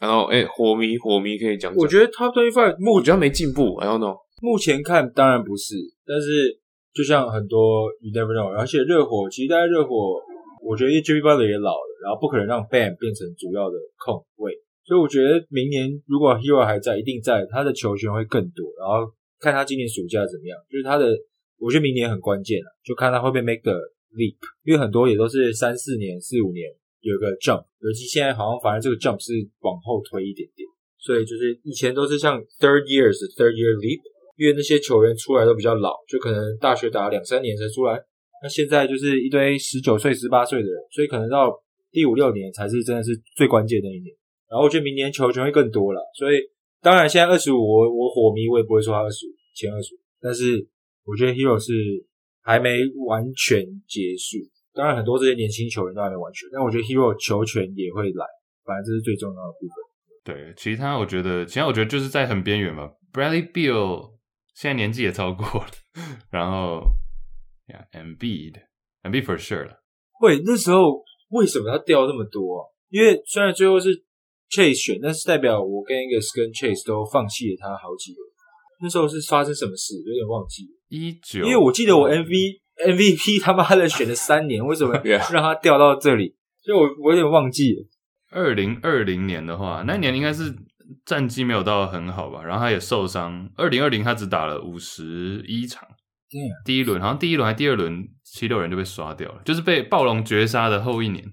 [0.00, 1.76] 然后哎，火迷火迷可以讲讲。
[1.76, 4.06] 我觉得 Top 25，目我觉得他没进步，然后呢，
[4.40, 5.74] 目前看当然不是，
[6.06, 6.58] 但是
[6.94, 10.22] 就像很多 You never know，而且热火其实大家热火，
[10.64, 21.12] 我觉得 Jimmy Butler 也老了，然后不可能让 Bam 变成主要的控卫，所以我觉得明年如果 Herro 还在，一定在，他的球权会更多，然后看他今年暑假怎么样，就是他的，
[21.58, 23.74] 我觉得明年很关键了，就看他会不会 make the。
[24.16, 26.64] leap，因为很多也都是三四年、四五年
[27.00, 30.64] 有一个 jump，尤其现在好像反而这个 jump 是往后推一点点，
[30.96, 34.00] 所以就是以前都是像 third years third year leap，
[34.40, 38.00] 因为那些球员出来都比较老，就可能大学打两三年才出来，
[38.42, 41.52] 那现在就是一堆十九岁、十八岁的人，所以可能到
[41.92, 44.16] 第五六年才是真的是最关键的一年。
[44.48, 46.40] 然后我觉得明年球权会更多了，所以
[46.80, 50.66] 当然现在二十五，我我火迷我也不会说他二十五前二十五，但是
[51.06, 51.72] 我觉得 Herro 是。
[52.48, 54.38] 还没完全结束，
[54.72, 58.24] 当然很多这些年轻球员都还没完全，但我觉得 Herro 球权也会来，
[58.64, 59.74] 反正这是最重要的部分。
[60.22, 62.92] 对，其他我觉得，其他我觉得就是在很边缘嘛。
[63.12, 64.14] Bradley Beal
[64.54, 65.66] 现在年纪也超过了，
[66.30, 66.86] 然后
[67.66, 69.82] ，Yeah，Embiid，Embiid for sure 了。
[70.12, 72.70] 会那时候为什么他掉那么多啊？
[72.90, 74.04] 因为虽然最后是
[74.50, 78.20] Chase 选，但是代表我跟 Angus 跟 Chase 都放弃了他好几个。
[78.80, 79.94] 那时候是发生什么事？
[80.06, 80.70] 有点忘记了。
[80.88, 86.34] 一九，因为我记得我 MV MVP 他妈的选了三年，为什么 让他掉到这里？
[86.64, 87.86] 所以我我有点忘记了。
[88.30, 90.54] 二零二零年的话，那年应该是
[91.04, 92.42] 战绩没有到很好吧？
[92.42, 93.50] 然后他也受伤。
[93.56, 95.88] 二零二零他只打了五十一场，
[96.30, 101.24] 对啊，第一轮好像第一轮还第二轮七六人就被刷掉了，就是被暴龙绝杀的后一年。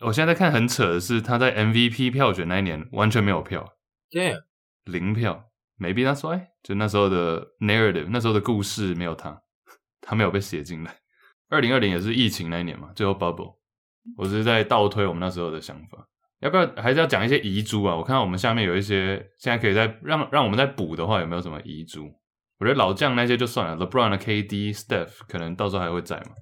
[0.00, 3.72] 我现在在看很扯的是，他在 MVP 票选那一年完全没有票，
[4.10, 4.34] 对，
[4.84, 5.44] 零票。
[5.82, 9.42] Maybe that's why，就那时候的 narrative，那时候的故事没有他，
[10.00, 10.94] 他没有被写进来。
[11.48, 13.56] 二零二零也是疫情那一年嘛，最后 bubble。
[14.16, 16.06] 我只是在倒推我们那时候的想法，
[16.40, 17.96] 要不要还是要讲一些遗珠啊？
[17.96, 22.06] 我看到我们下面有一些，现在可以再让让我们再补的话，有没有什么遗珠？
[22.58, 26.32] 我觉得老将那些就算了，LeBron 的 KD、Steph 可能到时候还会在嘛？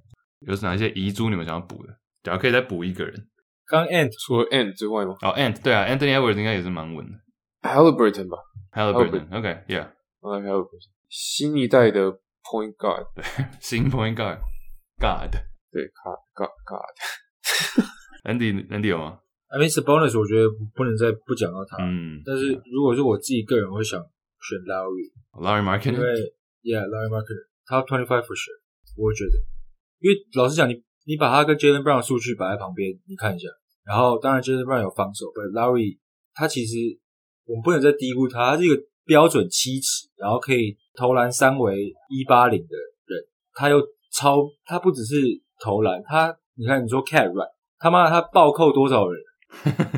[0.40, 1.94] 有哪一些遗珠你们想要补的？
[2.22, 3.29] 假如可以再补一个人，
[3.66, 5.14] 刚 Ant 除了 Ant 之外吗？
[5.22, 7.18] 哦、oh,，Ant 对啊，Anthony Edwards 应该也是蛮稳的
[7.62, 8.38] ，Haliburton 吧。
[8.72, 13.24] ，Halliburton，OK，Yeah，我来 Halliburton，新一代的 Point Guard，对，
[13.60, 15.32] 新 Point Guard，God，
[15.70, 21.76] 对，God，God，God，Andy，Andy 有吗 I mean Sabonis 我觉得不能再不讲到他。
[21.82, 26.12] 嗯，但是如果是我自己个人会想选 Lowry，Lowry Marketing，因为
[26.62, 28.60] Yeah，Lowry Marketing Top twenty five for sure，
[28.96, 29.32] 我觉得，
[29.98, 33.48] 因为老实讲，你你把他跟 Jaylen Brown 数据摆在旁边，你看一下，
[33.84, 35.98] 然后当然 Jaylen Brown 有防守，But Lowry
[36.32, 36.76] 他其实
[37.50, 43.82] 我们不能再低估他，他是一个标准七尺，然后可以投篮三围一八零的人，他又
[44.14, 45.16] 超，他不只是
[45.60, 49.20] 投篮，他你看你说 Cat Right，他妈他暴扣多少人？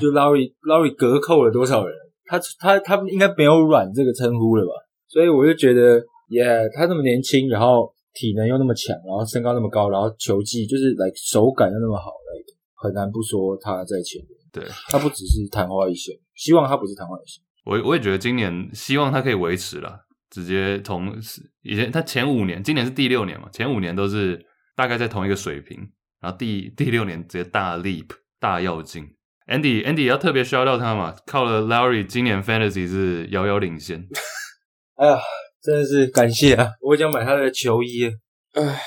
[0.01, 1.95] 就 Lowry Lowry 隔扣了多少人？
[2.25, 4.73] 他他他应该没有软这个称呼了吧？
[5.09, 12.41] 所以我就觉得，Yeah，他那么年轻，然后体能又那么强，然后身高那么高，然后球技就是来、like, 手感又那么好来
[12.81, 14.42] 很难不说他在前面。
[14.53, 17.43] 对，他不只是昙花一现，希望他不是昙花一现。
[17.65, 21.17] 我我也觉得今年希望他可以维持了，直接从
[21.63, 24.45] 以前他前五年，今年是第六年嘛，前五年都是
[24.77, 25.79] 大概在同一个水平，
[26.21, 29.09] 然后第第六年直接大 leap 大跃进。
[29.47, 34.07] Andy Andy 要特别 shout out 他嘛，靠了 Lowry 今年 Fantasy 是遥遥领先。
[34.97, 35.19] 哎呀，
[35.61, 36.71] 真的是感谢啊！
[36.81, 38.05] 我想买他的球衣。
[38.53, 38.81] 哎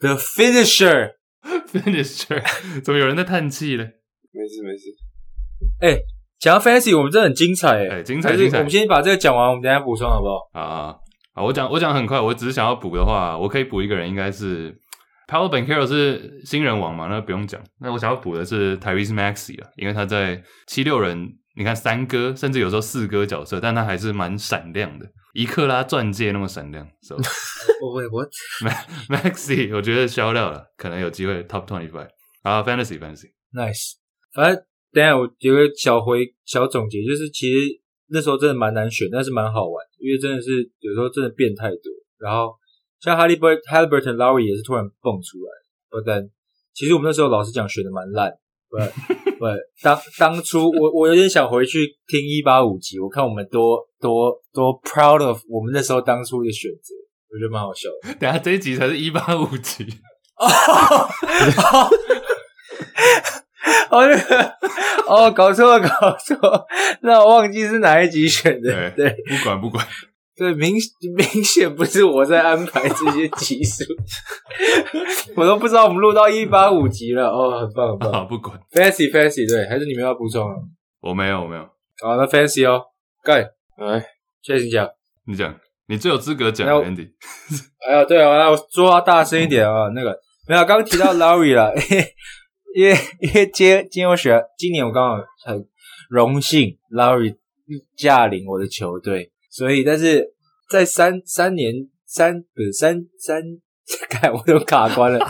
[0.00, 2.42] ，The Finisher，Finisher，
[2.82, 3.86] 怎么有人在叹气呢？
[4.36, 4.90] 没事没事。
[5.80, 6.00] 哎、欸，
[6.38, 8.58] 讲到 Fantasy，我们真的很精彩哎、欸，精彩精彩。
[8.58, 10.50] 我们先把这个讲完，我们等下补充好不好？
[10.52, 10.96] 啊
[11.32, 11.42] 啊！
[11.42, 14.78] 我讲我讲很快，我只是想要补的话，我可以补一个人，应该是。
[15.28, 17.08] Paolo Banchero 是新人王嘛？
[17.08, 17.60] 那不用讲。
[17.80, 26.86] 那我想要补的是 Tyrese Maxey 啊，因为他在七六人，你看三哥，甚至有时候四哥角色，但他还是蛮闪亮的，一克拉钻戒那么闪亮。
[27.02, 28.28] So, Wait, what?
[29.08, 32.10] Maxey 我觉得销掉了，可能有机会 Top Twenty Five
[32.42, 33.94] 啊，Fantasy Fantasy Nice。
[34.36, 41.78] 反正等一下我有个小回小总结，就是其实那时候真的蛮难选，但是蛮好玩，因为真的是有时候真的变太多，
[42.18, 42.54] 然后。
[42.98, 45.50] 像 Haliburton、Haliburton、Lowry 也是突然蹦出来，
[45.90, 46.26] 不但
[46.72, 48.32] 其实我们那时候老实讲选的蛮烂，
[48.70, 48.78] 不
[49.38, 49.44] 不
[49.82, 56.94] 当当初我我有点想回去听一八五集，我看我们多多多 proud of 我们那时候当初的选择，
[57.30, 58.14] 我觉得蛮好笑的。
[58.14, 59.84] 等下这一集才是一八五集
[60.38, 60.48] 哦
[63.90, 64.54] 哦那个
[65.08, 66.36] 哦搞错了搞错，
[67.02, 69.84] 那我忘记是哪一集选的，对，对不管不管。
[70.36, 70.74] 对，明
[71.16, 73.84] 明显不是我在安排这些集数，
[75.34, 78.12] 我都不知道我们录到一八五集了哦，很棒很棒。
[78.12, 78.54] 好，不管。
[78.70, 80.46] Fancy Fancy，对，还是你们要补充？
[81.00, 81.62] 我没有，我没有。
[82.02, 82.82] 好，那 Fancy 哦，
[83.24, 83.40] 盖，
[83.78, 84.04] 来，
[84.42, 84.86] 谢谢你讲，
[85.26, 85.54] 你讲，
[85.88, 87.08] 你最有资格讲，Andy。
[87.88, 90.14] 哎呀，对啊，那我说话大声一点啊，那个
[90.46, 91.72] 没有，刚刚提到 Larry 了，
[92.76, 95.66] 因为因为今今天我选，今年我刚好很
[96.10, 97.34] 荣幸 Larry
[97.96, 99.32] 驾临我的球队。
[99.50, 100.22] 所以，但是
[100.68, 101.72] 在三三年
[102.04, 103.42] 三不是三三，
[104.10, 105.26] 看我都卡关了。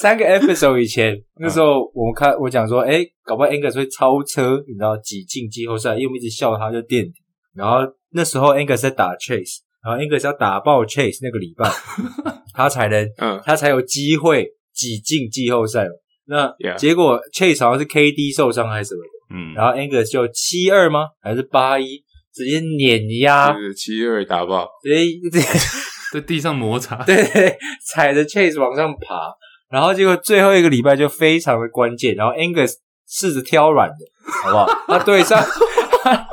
[0.00, 7.12] 三个 episode 以前，那时候我们看我讲说，哎，搞不好 Angus 会超车，你知道挤进季后赛，因为我们一直笑他就垫底。
[7.54, 7.80] 然后
[8.12, 11.70] 那时候 Angus 在打 Chase，然后 Angus 要打爆 Chase 那个礼拜，
[12.54, 14.48] 他才能，嗯，他才有机会
[14.80, 15.86] 挤进季后赛。
[16.26, 19.34] 那结果 Chase 好像是 KD 受伤还是什么的。
[19.34, 21.08] 嗯，然后 Angus 就七二吗？
[21.20, 22.02] 还是八一？
[22.32, 25.40] 直接碾压，七二打爆，直接
[26.14, 27.16] 在地上摩擦， 对，
[27.92, 29.32] 踩着 Chase 往上爬，
[29.68, 32.74] 然后结果最后一个礼拜就非常的关键，然后 Angus
[33.08, 33.96] 试着挑软的，
[34.44, 34.66] 好不好？
[34.86, 35.42] 他对上，
[36.04, 36.26] 他，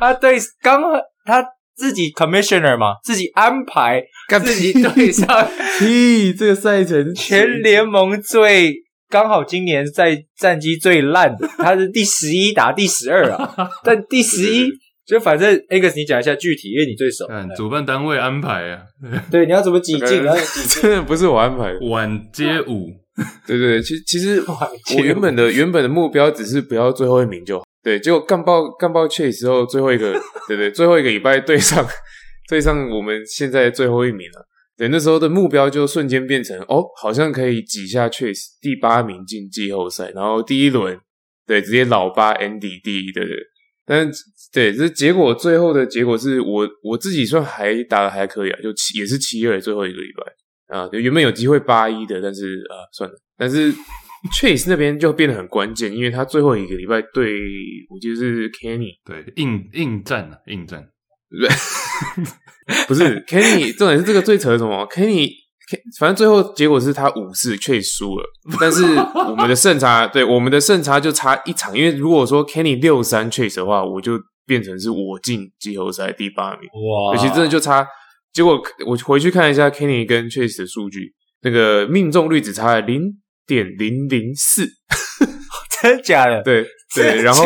[0.00, 0.82] 他对刚
[1.24, 4.02] 他自己 Commissioner 嘛，自己安排，
[4.42, 5.26] 自己对上，
[5.80, 8.84] 咦，这个赛程全联盟最。
[9.08, 14.68] 刚好今年在战绩最烂的，他是第十一打第十二啊， 但第十一
[15.06, 17.24] 就反正 Angus 你讲一下具体，因为你最熟。
[17.30, 18.80] 嗯主办单位安排啊，
[19.30, 20.22] 对，你要怎么挤进？
[20.24, 20.82] 你要挤进？
[20.82, 21.78] 真的不是我安排的。
[21.88, 22.90] 晚街舞，
[23.46, 24.42] 对对对，其其实
[24.98, 27.64] 我原本的原本的目标只是不要最后一名就好。
[27.86, 30.12] 对，结果干爆干爆 Chase 之后，最后一个
[30.48, 31.86] 对对，最后一个礼拜对上
[32.50, 34.44] 对上我们现在最后一名了。
[34.76, 40.98] 对，那时候的目标就瞬间变成哦，好像可以挤下 Chase 第八名进季后赛，然后第一轮
[41.46, 43.38] 对直接老八 Andy 第一，对不对？
[43.86, 53.72] 但是对这结果最后的结果是我我自己算还打得还可以啊，就七也是七二最后一个礼拜啊，原本有机会八一的，但是啊算了，但是
[54.28, 57.32] Chase 那边就变得很关键，因为他最后一个礼拜对
[57.90, 60.86] 我记得是 Kenny，对应应战啊应战。
[61.28, 61.48] 对，
[62.86, 65.28] 不是 Kenny，重点是这个最扯的什么？Kenny，
[65.98, 68.24] 反正最后结果是他五四却输了，
[68.60, 76.70] 但是我们的胜差， 对我们的胜差就差一场，因为如果说 Kenny 六三 Chase 的话，我就变成是我进季后赛第八名。
[76.70, 77.84] 哇，其实真的就差，
[78.32, 81.12] 结果我回去看一下 Kenny 跟 Chase 的数据，
[81.42, 83.02] 那个命中率只差零
[83.46, 84.66] 点零零四，
[85.80, 86.42] 真的假的？
[86.42, 87.44] 对对，然后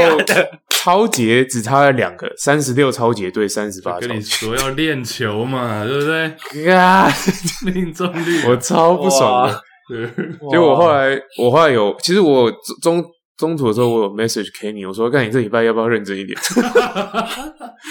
[0.69, 3.99] 超节只差了两个，三十六超节对三十八。
[3.99, 6.73] 跟你说要练球嘛， 对不对？
[6.73, 7.09] 啊，
[7.65, 9.63] 命中率， 我超不爽的。
[9.89, 10.07] 对，
[10.51, 13.05] 结果我后来我后来有，其实我中
[13.37, 16.39] 中途的时候我有 message 给你，我说看你这礼拜要不要认真一点？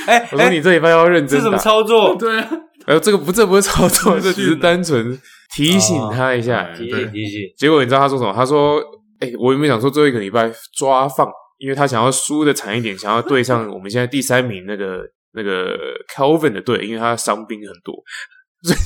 [0.08, 1.38] 哎，我说你这礼拜要认真？
[1.40, 2.16] 这怎么操作？
[2.16, 2.50] 对啊。
[2.90, 5.16] 哎呦，这个不，这不是操作，这只是单纯
[5.54, 7.42] 提醒他一下，提醒提醒。
[7.56, 8.34] 结果你知道他说什么？
[8.34, 8.82] 他说
[9.22, 11.30] ：“哎，我有没有想说最后一个礼拜抓放？
[11.60, 15.78] 因为他想要输的惨一点，想要对上我们现在第三名那个 那个
[16.12, 17.94] Calvin 的队，因为他伤兵很多，
[18.66, 18.78] 所以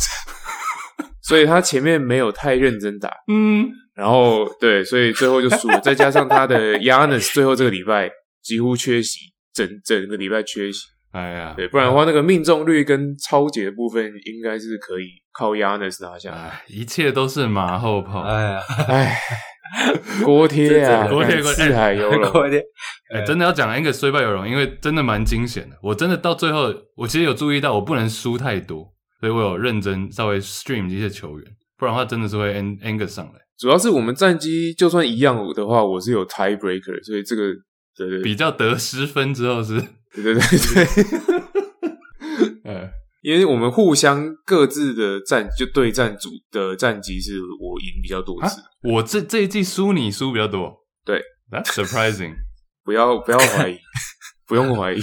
[1.21, 3.09] 所以他前面没有太认真打。
[3.29, 5.79] 嗯，然后对，所以最后就输了。
[5.79, 8.11] 再加上他的 Giannis 最后这个礼拜
[8.43, 9.19] 几乎缺席，
[9.53, 10.81] 整整个礼拜缺席。”
[11.13, 16.63] 哎呀，对，不然的话，那个命中率跟超解的部分应该是可以靠 Giannis 拿下来。
[16.67, 18.21] 一切都是马后炮。
[18.21, 19.15] 哎呀，哎，
[20.25, 22.31] 锅贴啊，锅贴，四海游龙。
[22.31, 22.59] 锅贴，
[23.13, 25.77] 哎，真的要讲一个虽败犹荣，因为真的蛮惊险的。
[25.83, 31.47] 我真的到最后，我其实有注意到，我不能输太多，所以我有认真稍微 stream 一些球员，
[31.77, 33.33] 不然的话真的是会 Angus 上来。
[33.59, 37.53] 主要是我们战绩就算一样的话，我是有 tie breaker，所以这个
[37.95, 39.79] 对对比较得失分之后是。
[40.13, 40.85] 对对对对，
[42.65, 42.89] 呃，
[43.23, 50.73] 因为我们互相各自的战就对战组的战绩是我赢比较多次，啊、我这这一季输你输比较多，
[51.05, 52.33] 对， That's surprising，
[52.83, 53.77] 不要不要怀疑，
[54.47, 54.99] 不用怀疑，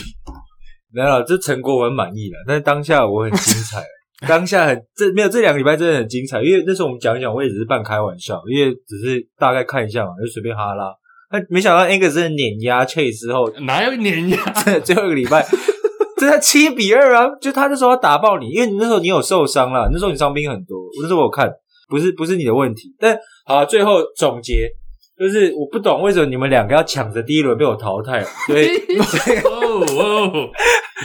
[0.92, 3.84] 没有，这成果我很满意了，但是当下我很精彩，
[4.28, 10.94] 当下很这没有这两个礼拜真的很精彩，因为那时候我们讲一讲，我也只是半开玩笑，因为只是大概看一下嘛，就随便哈拉。
[11.32, 14.36] 那没想到 Angus 真的碾压 Chase 之后，哪有碾压？
[14.84, 15.46] 最后一个礼拜，
[16.18, 17.28] 这才七比二啊！
[17.40, 20.78] 就他那时候要打爆你，因为你那时候你有受伤了，那时候你伤兵很多。
[21.00, 21.50] 那时候我看
[21.88, 23.16] 不是不是你的问题，但
[23.46, 24.68] 好、啊，最后总结
[25.18, 28.66] 就是我不懂为什么你们两个要抢着第一轮被我淘汰，所以
[29.44, 30.50] 哦哦，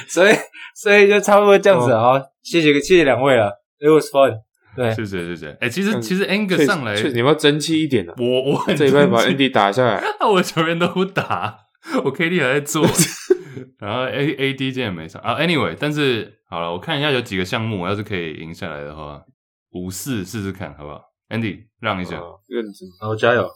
[0.08, 0.36] 所以
[0.76, 2.22] 所以就差不多这样子啊！
[2.42, 4.32] 谢谢谢谢两位了，It was fun。
[4.76, 5.52] 对，谢谢谢谢。
[5.52, 8.16] 哎、欸，其实其实 Angus 上来，你要争气一点的、啊。
[8.20, 11.58] 我我很这一半把 Andy 打下来，我球员都不打，
[12.04, 12.86] 我 KD 还在做，
[13.80, 15.40] 然后 A AD 今天也没上啊。
[15.40, 19.24] Anyway，但是好了，我看一下有几个项目，我要是可以赢下来的话，
[19.72, 23.48] 五四试试看好不好？Andy 让一下，认真，好加油。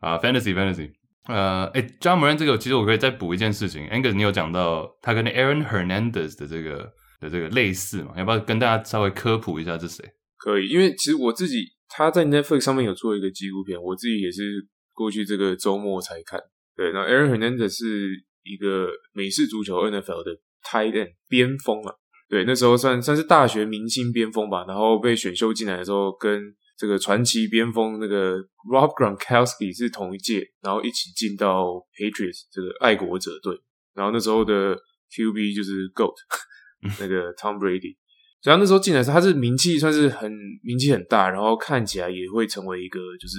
[0.00, 0.92] 啊，Fantasy Fantasy，
[1.26, 3.86] 呃，哎，Ja Morant 这个其实我可以再补一件事情。
[3.88, 6.94] Angus，你有讲到他跟 Aaron Hernandez 的这个。
[7.20, 10.04] 的这个类似嘛，要不要跟大家稍微科普一下是谁？
[10.36, 16.40] 可以，因为其实我自己他在 Netflix 上面有做一个纪录片，我自己也是过去这个周末才看。
[16.76, 18.10] 对，那 Aaron Hernandez 是
[18.44, 21.92] 一个美式足球 NFL 的 Tight End 边锋啊。
[22.28, 28.36] 对，那时候算算是大学明星边锋吧，然后被选秀进来的时候，跟这个传奇边锋那个
[28.70, 31.64] Rob Gronkowski 是同一届，然后一起进到
[31.98, 33.58] Patriots 这个爱国者队，
[33.94, 34.76] 然后那时候的
[35.10, 36.14] QB 就是 GOAT。
[36.98, 37.96] 那个 Tom Brady，
[38.40, 40.30] 所以他那时候进来时，他是名气算是很
[40.62, 43.38] 名气很大，然后看起来也会成为一个就是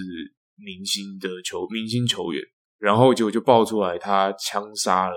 [0.55, 2.43] 明星的球明星球员，
[2.77, 5.15] 然后结果就爆出来他枪杀了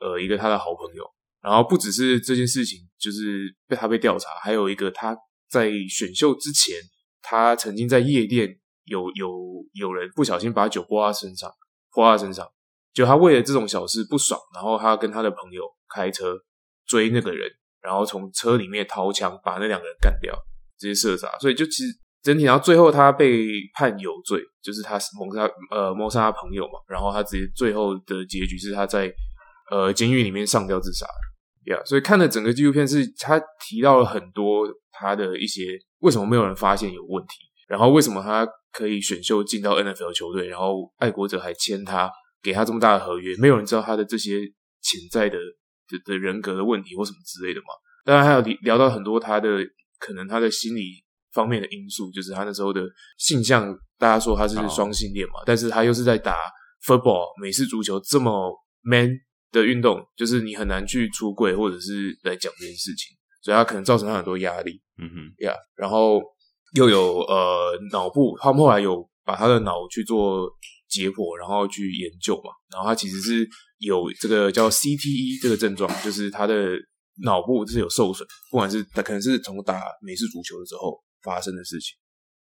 [0.00, 1.04] 呃一个他的好朋友，
[1.42, 5.16] 然后不只是这件事情，就是被他被调查，还有一个他
[5.50, 6.76] 在选秀之前，
[7.20, 9.30] 他曾经在夜店有有
[9.74, 11.50] 有人不小心把酒泼他身上，
[11.90, 12.46] 泼他身上，
[12.94, 15.62] 就他为了这种小事不爽，然后他跟他的朋友
[15.94, 16.34] 开车
[16.88, 17.48] 追那个人。
[17.80, 20.34] 然后从车里面掏枪，把那两个人干掉，
[20.76, 21.30] 直接射杀。
[21.38, 26.80] 所以就其实整体，然后最后他被判有罪，就是他谋杀呃谋杀他朋友嘛。
[26.88, 29.10] 然后他直接最后的结局是他在
[29.70, 31.06] 呃监狱里面上吊自杀。
[31.66, 35.62] 呀、所以看了整个纪录片是他提到了很多他的一些
[36.00, 37.34] 为什么没有人发现有问题，
[37.68, 42.10] 然后为什么他可以选秀进到 NFL 球队，然后爱国者还签他，
[42.42, 44.40] 给他这么大的合约，没有人知道他的这些
[44.82, 45.38] 潜在的。
[45.88, 47.66] 的的人格的问题或什么之类的嘛，
[48.04, 49.58] 当然还有聊到很多他的
[49.98, 52.82] 可能他的心理方面的因素，就是他那时候的
[53.18, 56.36] 性向，大家说他是双性恋嘛，但是他又是在打
[56.84, 59.10] football 美式足球这么 man
[59.50, 66.22] 的运动，就是你很难去出柜或者是来讲这件事情，所以他可能造成他很多压力，嗯哼，呀，然后
[66.74, 70.48] 又有呃脑部，他们后来有把他的脑去做
[70.88, 73.48] 解剖，然后去研究嘛，然后他其实是。
[73.78, 76.68] 有这个叫 CTE 这个症状，就是他的
[77.24, 81.96] 脑部是有受损，不管是他可能是从打美式足球的时候发生的事情。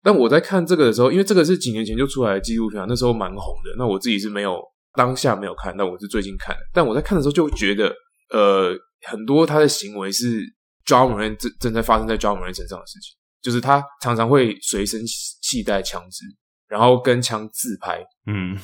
[0.01, 3.75] 但我在看这个的时候，因为这个是几年前就出来的纪录片，那时候蛮红的。
[3.77, 4.61] 那我自己是没有
[4.93, 6.61] 当下没有看，但我是最近看的。
[6.73, 7.93] 但我在看的时候就觉得，
[8.29, 8.73] 呃，
[9.07, 10.41] 很多他的行为是
[10.85, 16.23] Ja Morant 正正在发生在 Ja Morant 身上的事情，就是他常常会随身携带枪支，
[16.69, 18.57] 然后跟枪自拍，嗯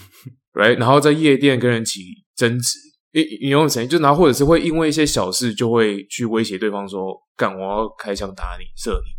[0.56, 2.02] ，right，然后在夜店跟人起
[2.36, 2.80] 争执，
[3.14, 3.88] 你你有什么？
[3.88, 9.12] 就然后或者是会因为一些小事就会去威胁对方说，干我要开枪打你、射你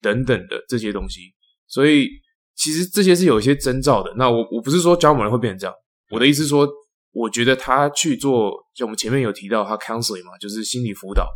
[0.00, 1.20] 等等的这些东西。
[1.68, 2.08] 所以
[2.56, 4.12] 其实这些是有一些征兆的。
[4.16, 5.74] 那我我不是说贾马尔会变成这样，
[6.10, 6.68] 我的意思是说，
[7.12, 11.26] 我觉得他去做，就我们前面有提到他 counseling 嘛，就是心理辅导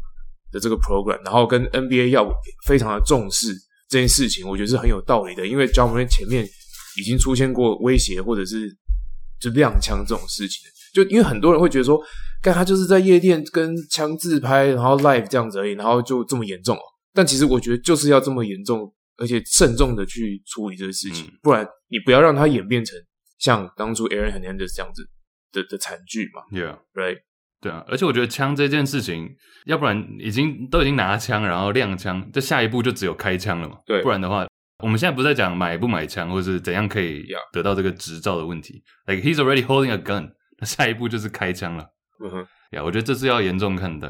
[0.51, 2.29] 的这个 program，然后跟 NBA 要
[2.67, 3.55] 非常的重视
[3.89, 6.47] 这件事情，我觉得是很有道理的，因为 Ja Morant 前面。
[6.99, 8.75] 已经出现过威胁或者是
[9.41, 10.63] 就亮枪这种事情，
[10.95, 12.01] 就因为很多人会觉得说，
[12.43, 16.81] 干他就是在夜店跟枪自拍，然后 live 这样子而已，然后就这么严重哦。
[17.13, 22.99] 但其实我觉得就是要这么严重，而且慎重的去处理这个事情，嗯、不然你不要让它演变成
[23.39, 25.03] 像当初 Aaron Hernandez 这样子
[25.53, 26.43] 的的惨剧嘛。
[26.51, 27.19] Yeah，right，
[27.61, 27.85] 对啊。
[27.89, 29.29] 而且我觉得枪这件事情，
[29.67, 33.79] 要不然已经都已经拿枪，然后亮枪，这下一步就只有开枪了嘛。
[33.87, 34.47] 对，不然的话。
[34.83, 38.83] 我们现在不是在讲买不买枪，或者是怎样可以得到这个执照的问题。
[39.07, 39.15] Yeah.
[39.15, 41.87] Like he's already holding a gun， 那下一步就是开枪了。
[42.23, 44.09] 嗯哼，呀，我觉得这是要严重看待。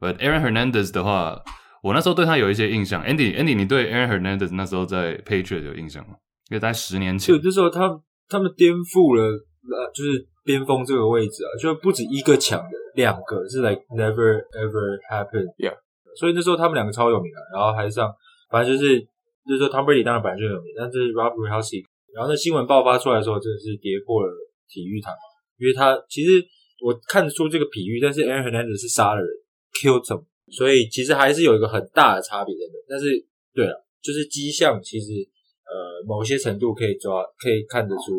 [0.00, 1.40] But Aaron Hernandez 的话，
[1.82, 3.04] 我那时候对他有一些印象。
[3.04, 6.14] Andy，Andy，你对 Aaron Hernandez 那时候在 Patriots 有印象吗？
[6.50, 9.38] 因为在十年前，就这时候他他们颠覆了，
[9.94, 15.54] 就是边锋这个位置啊，就不止一个抢的，两个是 like never ever happened。
[15.58, 15.74] Yeah，
[16.18, 18.12] 所以那时候他们两个超有名啊，然后还上，
[18.50, 19.06] 反正就是。
[19.48, 21.82] 就是说，Tom Brady 当然本来就有名，但是 Rob Gronkowski，
[22.12, 24.28] 然后那新闻爆发出来的时候，真的是跌破了
[24.68, 25.10] 体育台，
[25.56, 26.44] 因为他其实
[26.84, 29.28] 我看得出这个比喻，但是 Aaron Hernandez 是杀了人
[29.72, 30.22] ，killed him，
[30.52, 32.94] 所以其实还是有一个很大的差别在那。
[32.94, 33.06] 但是，
[33.54, 35.12] 对了，就是迹象其实
[35.64, 38.12] 呃某些程度可以抓，可以看得出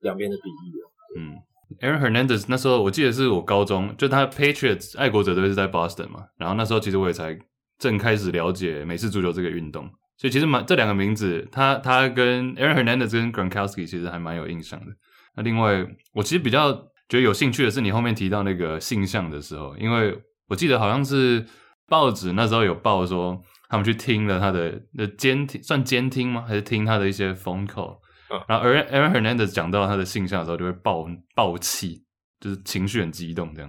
[0.00, 0.82] 两边的比喻。
[1.14, 1.38] 嗯
[1.80, 7.38] ，Aaron Hernandez 那时候我记得是我高中，就他 Patriots 爱国者队是在 Boston 嘛，然后那时候其实我也才
[7.78, 9.88] 正开始了解美式足球这个运动。
[10.22, 14.92] 所以其实蛮这两个名字，他他跟 Aaron Hernandez 跟 Gronkowski 其实还蛮有印象的。
[15.34, 16.72] 那另外，我其实比较
[17.08, 20.16] 觉得有兴趣的是你后面提到那个性向的时候，因为
[20.46, 21.44] 我记得好像是
[21.88, 26.44] 报纸那时候有报说他们去听了他的的监听，算监听吗？
[26.46, 27.98] 还是听他的一些 phone call？
[28.30, 31.04] 嗯，然后 Aaron Aaron Hernandez 讲到他的性向的时候，就会爆
[31.34, 32.04] 爆气，
[32.38, 33.68] 就是情绪很激动这样。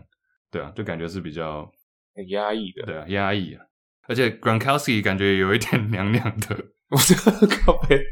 [0.51, 1.67] 对啊，就感觉是比较
[2.13, 2.85] 很压抑的。
[2.85, 3.65] 对啊，压抑啊。
[4.07, 8.03] 而且 Gronkowski 感觉有一点 娘娘的， 我这个靠背，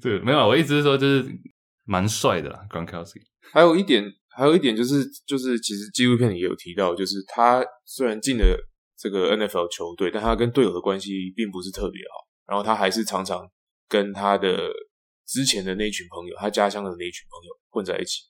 [0.00, 1.26] 对，没有，我意思是说就是
[1.84, 3.22] 蛮帅的啦，Gronkowski。
[3.52, 4.04] 还有一点，
[4.36, 8.44] 还有一点就是，就是其实纪录片里也有提到，就是他虽然进了
[8.96, 13.48] 这个 NFL 球队，但他跟队友的关系并不是特别好，然后他还是常常
[13.88, 14.70] 跟他的
[15.26, 18.22] 之前的那群朋友，他家乡的那群朋友混在一起。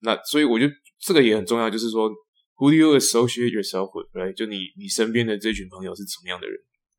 [0.00, 2.10] 那所以我觉得这个也很重要，就是说。
[2.62, 4.06] Who do you associate yourself with?
[4.14, 4.34] Right?
[4.34, 6.56] 就你你身边的这群朋友是什么样的人？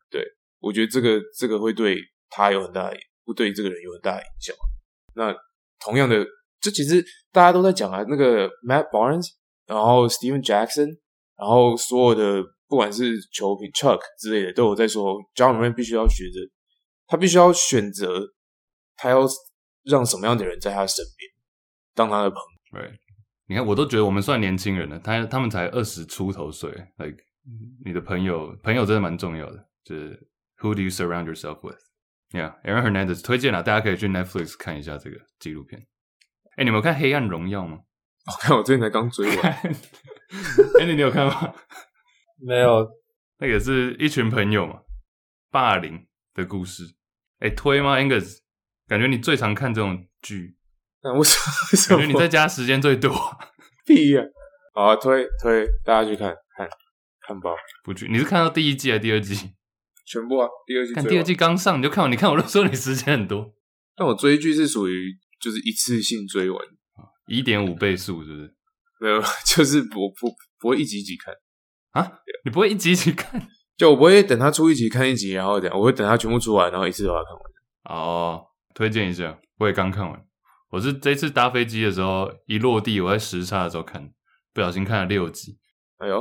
[0.09, 0.21] 对，
[0.59, 4.53] 我觉得这个这个会对他有很大的，会对这个人有很大的影响。
[5.15, 5.33] 那
[5.79, 6.27] 同样的，
[6.59, 7.01] 这其实
[7.31, 9.29] 大家都在讲啊，那个 Matt Barnes，
[9.65, 10.97] 然后 Steven Jackson，
[11.37, 16.41] 然后所有的不管是球评 Chuck 之类的，都有在说，Ja Morant 必须要学着，
[17.07, 18.33] 他必须要选择，
[18.97, 19.25] 他要
[19.83, 21.31] 让什么样的人在他身边
[21.95, 22.43] 当他的朋友。
[23.53, 26.71] 你看，我都觉得我们算年轻人了，他他们才二十出头岁。
[26.97, 27.19] Like，
[27.85, 29.69] 你的朋友，朋友真的蛮重要的。
[29.83, 30.27] 就是
[30.57, 35.79] Who do you surround yourself with？Yeah，Aaron Hernandez 推荐了，大家可以去 Netflix 看一下这个纪录片。
[35.81, 37.77] 哎、欸，你们有看《黑暗荣耀》吗？
[38.25, 39.51] 我看，我最近才刚追完。
[39.51, 39.71] 哎，
[40.87, 41.53] 你你有看吗？
[42.41, 42.89] 没有。
[43.37, 44.79] 那个是一群朋友嘛，
[45.51, 46.83] 霸凌的故事。
[47.37, 48.39] 哎、欸，推吗？Angus，
[48.87, 50.57] 感觉你最常看这种剧。
[51.03, 51.37] 那为什
[51.93, 51.99] 么？
[51.99, 53.11] 感觉你在家时间最多。
[53.85, 54.21] 屁呀！
[54.73, 56.67] 好啊，推推大家去看看
[57.27, 57.51] 看吧。
[57.83, 59.35] 不去，你是看到第一季还是第二季？
[60.07, 60.93] 全部啊，第二季。
[60.93, 63.53] 看第二季刚上你就看完，你看我都说你时间很多。
[63.95, 66.59] 但我追剧是属于就是一次性追完，
[67.27, 68.53] 一点五倍速是不是？
[68.99, 71.33] 没有， 就是不不不会一集一集看
[71.91, 72.11] 啊？
[72.45, 73.47] 你不会一集一集看？
[73.75, 77.43] 就我不会等他出一集看一集，然后这样，我会等他全部出完，然后一次把它看完。
[77.99, 80.19] 哦，推荐一下，我也刚看完。
[80.73, 84.09] 我是这次搭飞机的时候，一落地，我在时差的时候看，
[84.55, 85.59] 不小心看了六集。
[85.99, 86.19] 哎呦，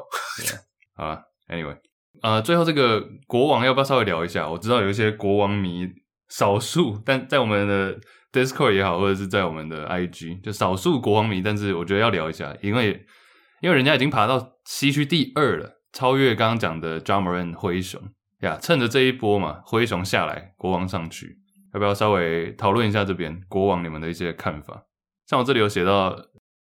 [0.95, 1.79] 好吧，Anyway，
[2.21, 4.47] 呃，最后这个国王要不要稍微聊一下？
[4.47, 5.89] 我知道有一些国王迷，
[6.29, 7.99] 少数，但在我们的
[8.31, 13.07] Discord 也好，或者是在我们的 IG，就少数国王迷，但是我觉得要聊一下，因为
[13.63, 17.99] 因为人家已经爬到西区第二了，超越刚刚讲的 Ja Morant 灰熊
[18.41, 21.39] 呀，趁着这一波嘛，灰熊下来，国王上去。
[21.73, 24.85] 要不要稍微讨论一下这边国王你们的一些看法？
[25.27, 26.15] 像我这里有写到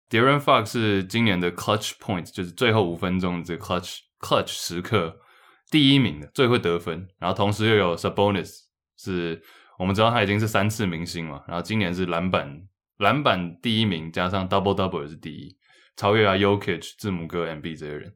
[0.08, 5.18] ，De'Aaron Fox 是今年的 Clutch Point，就是最后五分钟这个 Clutch Clutch 时刻
[5.70, 7.06] 第一名的，最会得分。
[7.18, 8.54] 然后同时又有 Sabonis
[8.96, 9.42] 是
[9.78, 12.62] 我们知道他已经是三次明星嘛，然后今年是篮板
[12.98, 15.56] 篮板第一名，加上 double double 也是第一，
[15.96, 18.14] 超越啊 Yokich 字母哥 MB 这些人。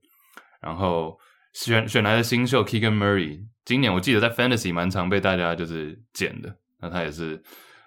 [0.60, 1.18] 然后
[1.52, 7.42] 选选来的新秀 Keegan Murray，今年我记得在 Fantasy 蛮常被大家就是捡的，那他也是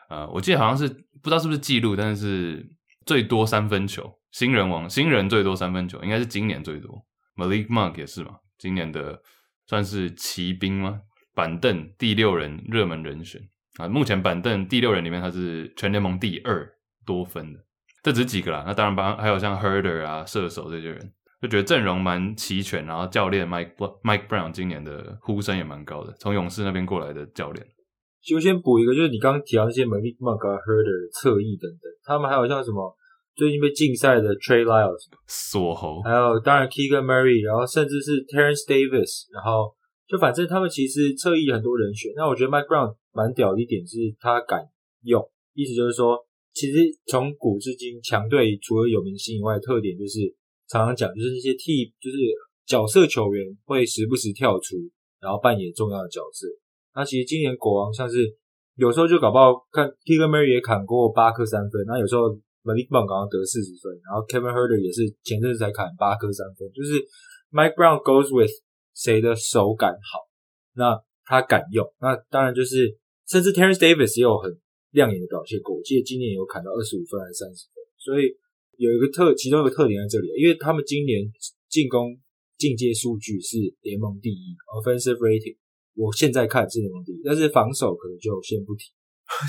[0.10, 2.68] 呃，我记得好像是不知道是不是记录，但是
[3.06, 7.06] 最多三分球新人王，新人最多三分球应该是今年最多。
[7.36, 9.22] Malik Monk 也是嘛，今年的
[9.68, 11.02] 算是骑兵吗？
[11.34, 13.42] 板凳第六人热门人选
[13.78, 16.68] 啊，目前板凳第六人里面他是全联盟第二
[17.06, 17.60] 多分的，
[18.04, 18.64] 这只是几个啦。
[18.68, 22.86] 那当然帮还有像 Herder 啊射手这些人，就觉得阵容蛮齐全。
[22.86, 23.74] 然后教练 Mike
[24.04, 27.66] Mike Brown 今年的呼声也蛮高的，从勇士那边过来的教练。
[28.22, 32.96] 就先补一个，就是你刚刚提到那些 Malik Monk、Herder 侧翼等等，他们还有像什么
[33.36, 39.76] 最近被禁赛的 Trey Lyles 锁喉，还有当然 Keegan Murray，然后甚至是 Terence Davis，然后。
[40.10, 44.66] 就反正他们其实侧翼很多人选，那我觉得 Mike Brown 蛮屌的一点是他敢
[45.04, 45.22] 用，
[45.54, 46.18] 意思就是说，
[46.52, 50.34] 其实从古至今强队除了有明星以外，特点就是
[50.68, 52.18] 常常讲就是那些替就是
[52.66, 54.78] 角色球员会时不时跳出，
[55.22, 56.48] 然后扮演重要的角色。
[56.96, 58.36] 那其实今年国王像是
[58.76, 62.30] 有时候就搞不好看 Keegan Murray 也砍过八颗三分，那有时候
[62.64, 67.00] Malik Monk 刚刚得四十分，然后 Kevin Herder 也是前阵子才砍八颗三分，就是
[67.52, 68.52] Mike Brown goes with。
[68.96, 70.28] 谁的手感好，
[70.74, 74.52] 那他敢用，那当然就是，甚至 Terence Davis 也有很
[74.92, 78.36] 亮眼的表现过，我记得今年有砍到二十五分还是三十分，所以
[78.76, 81.24] 有一个特，其中一个特点在这里，因为他们今年
[81.70, 82.20] 进攻
[82.58, 85.56] 进阶数据是联盟第一，offensive rating，
[86.00, 88.86] 我现在看是联盟第一，但是防守可能就先不提，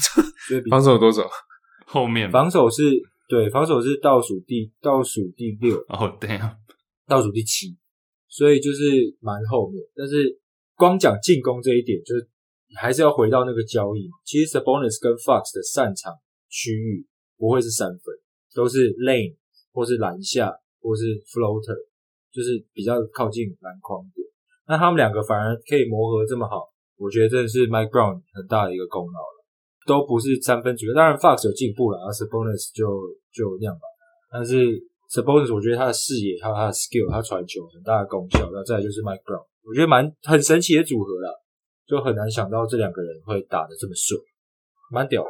[0.69, 1.23] 防守多少？
[1.87, 2.83] 后面防守是
[3.29, 6.57] 对，防守是倒数第倒数第六，哦对啊，
[7.07, 7.77] 倒数第七。
[8.29, 10.41] 所以就是蛮后面，但是
[10.77, 12.29] 光讲进攻这一点，就是
[12.77, 14.09] 还是要回到那个交易。
[14.25, 16.13] 其实 Sabonis 跟 Fox 的擅长
[16.49, 18.15] 区域不会是三分，
[18.55, 19.37] 都是 lane
[19.73, 21.79] 或是篮下或是 floater，
[22.33, 24.30] 就是比较靠近篮筐点。
[24.71, 26.63] 那他们两个反而可以磨合这么好，
[26.97, 29.37] 我觉得真的是 Mike Brown 很大的一个功劳了。
[29.87, 32.87] 都不是三分主流，当然 Fox 有进步了，而 Sabonis 就
[33.35, 33.83] 就那样吧，
[34.31, 34.87] 但是。
[35.11, 38.49] Sabonis 我觉得他的视野还有他的 skill，他传球很大的功效。
[38.53, 41.29] 那再来就是 Mike Brown，我觉得蛮很神奇的组合啦，
[41.85, 44.21] 就很难想到这两个人会打得这么顺，
[44.93, 45.27] 蛮屌。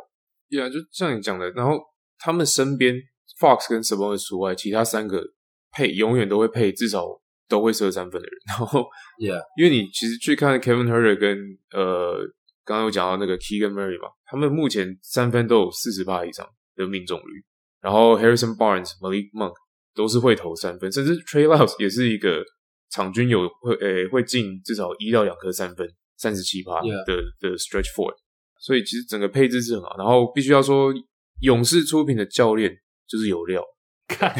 [0.50, 1.80] 对啊，就像你讲的，然后
[2.18, 2.94] 他们身边
[3.40, 5.24] Fox 跟 Sabonis 除外，其他三个
[5.72, 7.06] 配永远都会配至少
[7.50, 8.38] 都会射三分的人。
[8.48, 8.86] 然后
[9.18, 11.36] ，Yeah，因为你其实去看 Kevin Huerter 跟
[11.72, 12.20] 呃
[12.64, 17.44] 刚刚有讲到那个 Keegan Murray 嘛，他们目前三分都有四十八以上的命中率。
[17.82, 19.52] 然后 Harrison Barnes、Malik Monk。
[19.92, 22.44] 都是会投三分，甚至 Trey Lyles 也是一个
[22.90, 25.86] 场均有会诶、欸、会进至少一到两颗三分，
[26.16, 28.14] 三十七趴的的 stretch four，
[28.60, 29.96] 所以其实整个配置是很好。
[29.98, 30.94] 然后必须要说，
[31.40, 32.72] 勇士出品的教练
[33.08, 33.62] 就是有料，
[34.10, 34.34] 看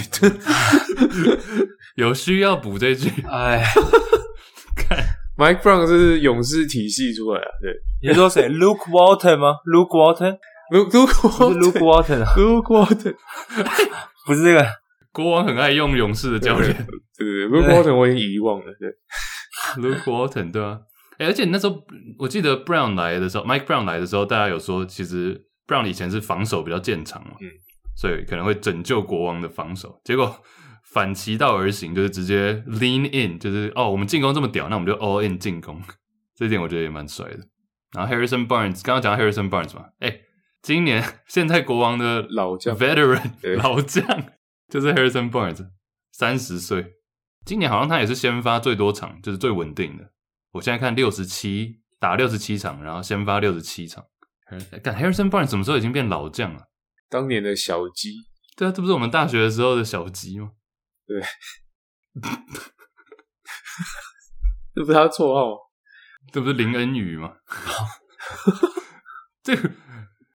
[1.97, 3.65] 有需要补这句，哎，
[4.77, 4.99] 看
[5.37, 13.17] Mike Brown 是勇士体系出来啊，对，你说谁？Luke Walton 吗？Luke Walton，Luke Luke Walton 啊，Luke Walton，
[14.27, 14.67] 不是这个。
[15.13, 16.73] 国王很爱用勇士的教练，
[17.19, 20.79] 对对对，Luke Walton 我已经遗忘了，对，Luke Walton 对啊，
[21.19, 21.77] 欸，而且那时候
[22.17, 27.51] 我记得 Brown 来的时候，Mike Brown 来的时候，大家有说其实 Brown 以前是防守比较见长嘛，嗯，
[27.97, 30.43] 所以可能会拯救国王的防守，结果
[30.93, 35.83] 反其道而行，就是直接 Lean In，就是哦，我们进攻这么屌，那我们就 All In 进攻，
[36.35, 37.41] 这一点我觉得也蛮帅的。
[37.93, 40.23] 然后 Harrison Barnes 刚刚讲到 Harrison Barnes 嘛，哎，欸，
[40.63, 43.31] 今年现在国王的老将 Veteran
[43.63, 44.05] 老将。
[44.69, 45.67] 就是 Harrison Barnes，
[46.13, 46.93] 三十岁，
[47.45, 50.13] 今年好像他也是先发最多场，就是最稳定的。
[50.53, 54.05] 我现在看六十七打六十七场，然后先发六十七场。
[54.81, 56.70] 看 Harrison Barnes 什么时候已经变老将了？
[57.11, 58.15] 当年的小鸡，
[58.57, 60.53] 对啊，这不是我们大学的时候的小鸡吗？
[61.07, 61.21] 对，
[64.75, 65.57] 这不是他绰号吗？
[66.33, 67.35] 这不是林恩宇吗？
[69.43, 69.71] 这个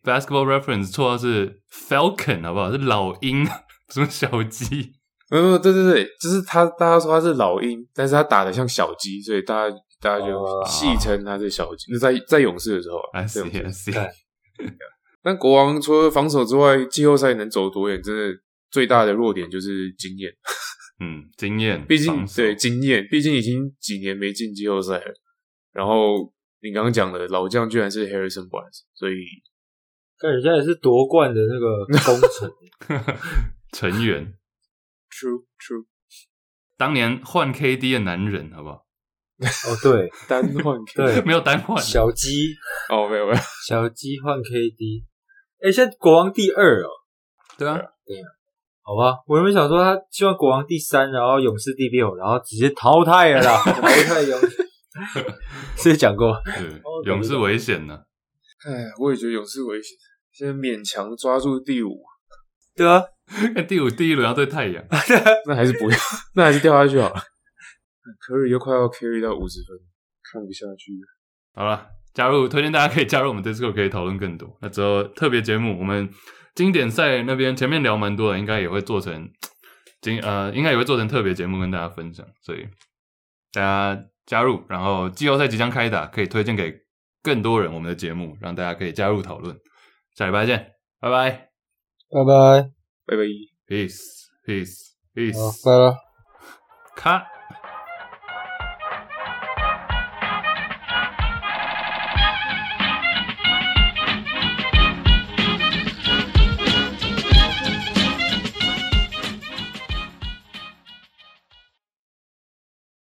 [0.04, 2.72] Basketball Reference 绰号是 Falcon，好不好？
[2.72, 3.46] 是老鹰。
[3.90, 4.94] 什么小鸡？
[5.32, 11.92] 嗯，对对对，就是他，大家说他是老鹰，但是他打的像小鸡，所以大家大家就戏称他是小鸡。
[11.92, 12.02] 那、oh.
[12.02, 13.92] 在在勇士的时候，I see, I see.
[15.24, 20.32] 但国王除了防守之外，季后赛能走多远，真的最大的弱点就是经验。
[21.00, 25.14] 嗯，经验，毕竟对经验，毕竟已经几年没进季后赛了。
[25.72, 29.16] 然后你刚刚讲的老将居然是 Harrison Barnes，所以
[30.20, 32.52] 看人家也是夺冠的那个功臣。
[33.74, 34.34] 成员，
[35.10, 35.86] True True，
[36.78, 38.86] 当年换 KD 的男人，好不好？
[39.42, 42.54] 哦，对，单换对，没有单换小鸡
[42.90, 45.04] 哦，没有没有，小鸡换 KD。
[45.64, 46.90] 哎，现在国王第二哦。
[47.58, 48.26] 对啊，对啊。
[48.84, 54.68] 好吧，我原本想说他希望国王第三，然后勇士第六，然后直接淘汰了啦， 淘汰勇士。
[55.78, 57.98] 是讲过，对，勇士危险呢。
[58.66, 59.98] 哎，我也觉得勇士危险，
[60.32, 62.02] 现在勉强抓住第五。
[62.76, 63.04] 对啊，
[63.54, 64.84] 看第五第一轮要对太阳，
[65.48, 65.98] 那还是不要，
[66.36, 67.22] 那还是掉下去好了。
[68.20, 69.78] 科瑞又快要 carry 到五十分，
[70.32, 71.08] 看不下去了。
[71.54, 74.58] 好了，加入推荐大家可以加入我们 Discord，可以讨论更多。
[74.62, 76.10] 那之后特别节目，我们
[76.56, 79.30] 经典赛那边前面聊蛮多的，应该也会做成
[80.02, 82.26] 经呃，应该也会做成特别节目跟大家分享。
[82.42, 82.68] 所以
[83.54, 86.74] 大家加入，然后季后赛即将开打，可以推荐给
[87.24, 89.56] 更多人我们的节目，让大家可以加入讨论。
[90.16, 91.30] 下礼拜见，拜拜，
[92.10, 92.72] 拜拜，
[93.06, 93.24] 拜拜
[93.68, 95.96] ，peace，peace，peace，拜了，
[96.96, 97.41] 卡。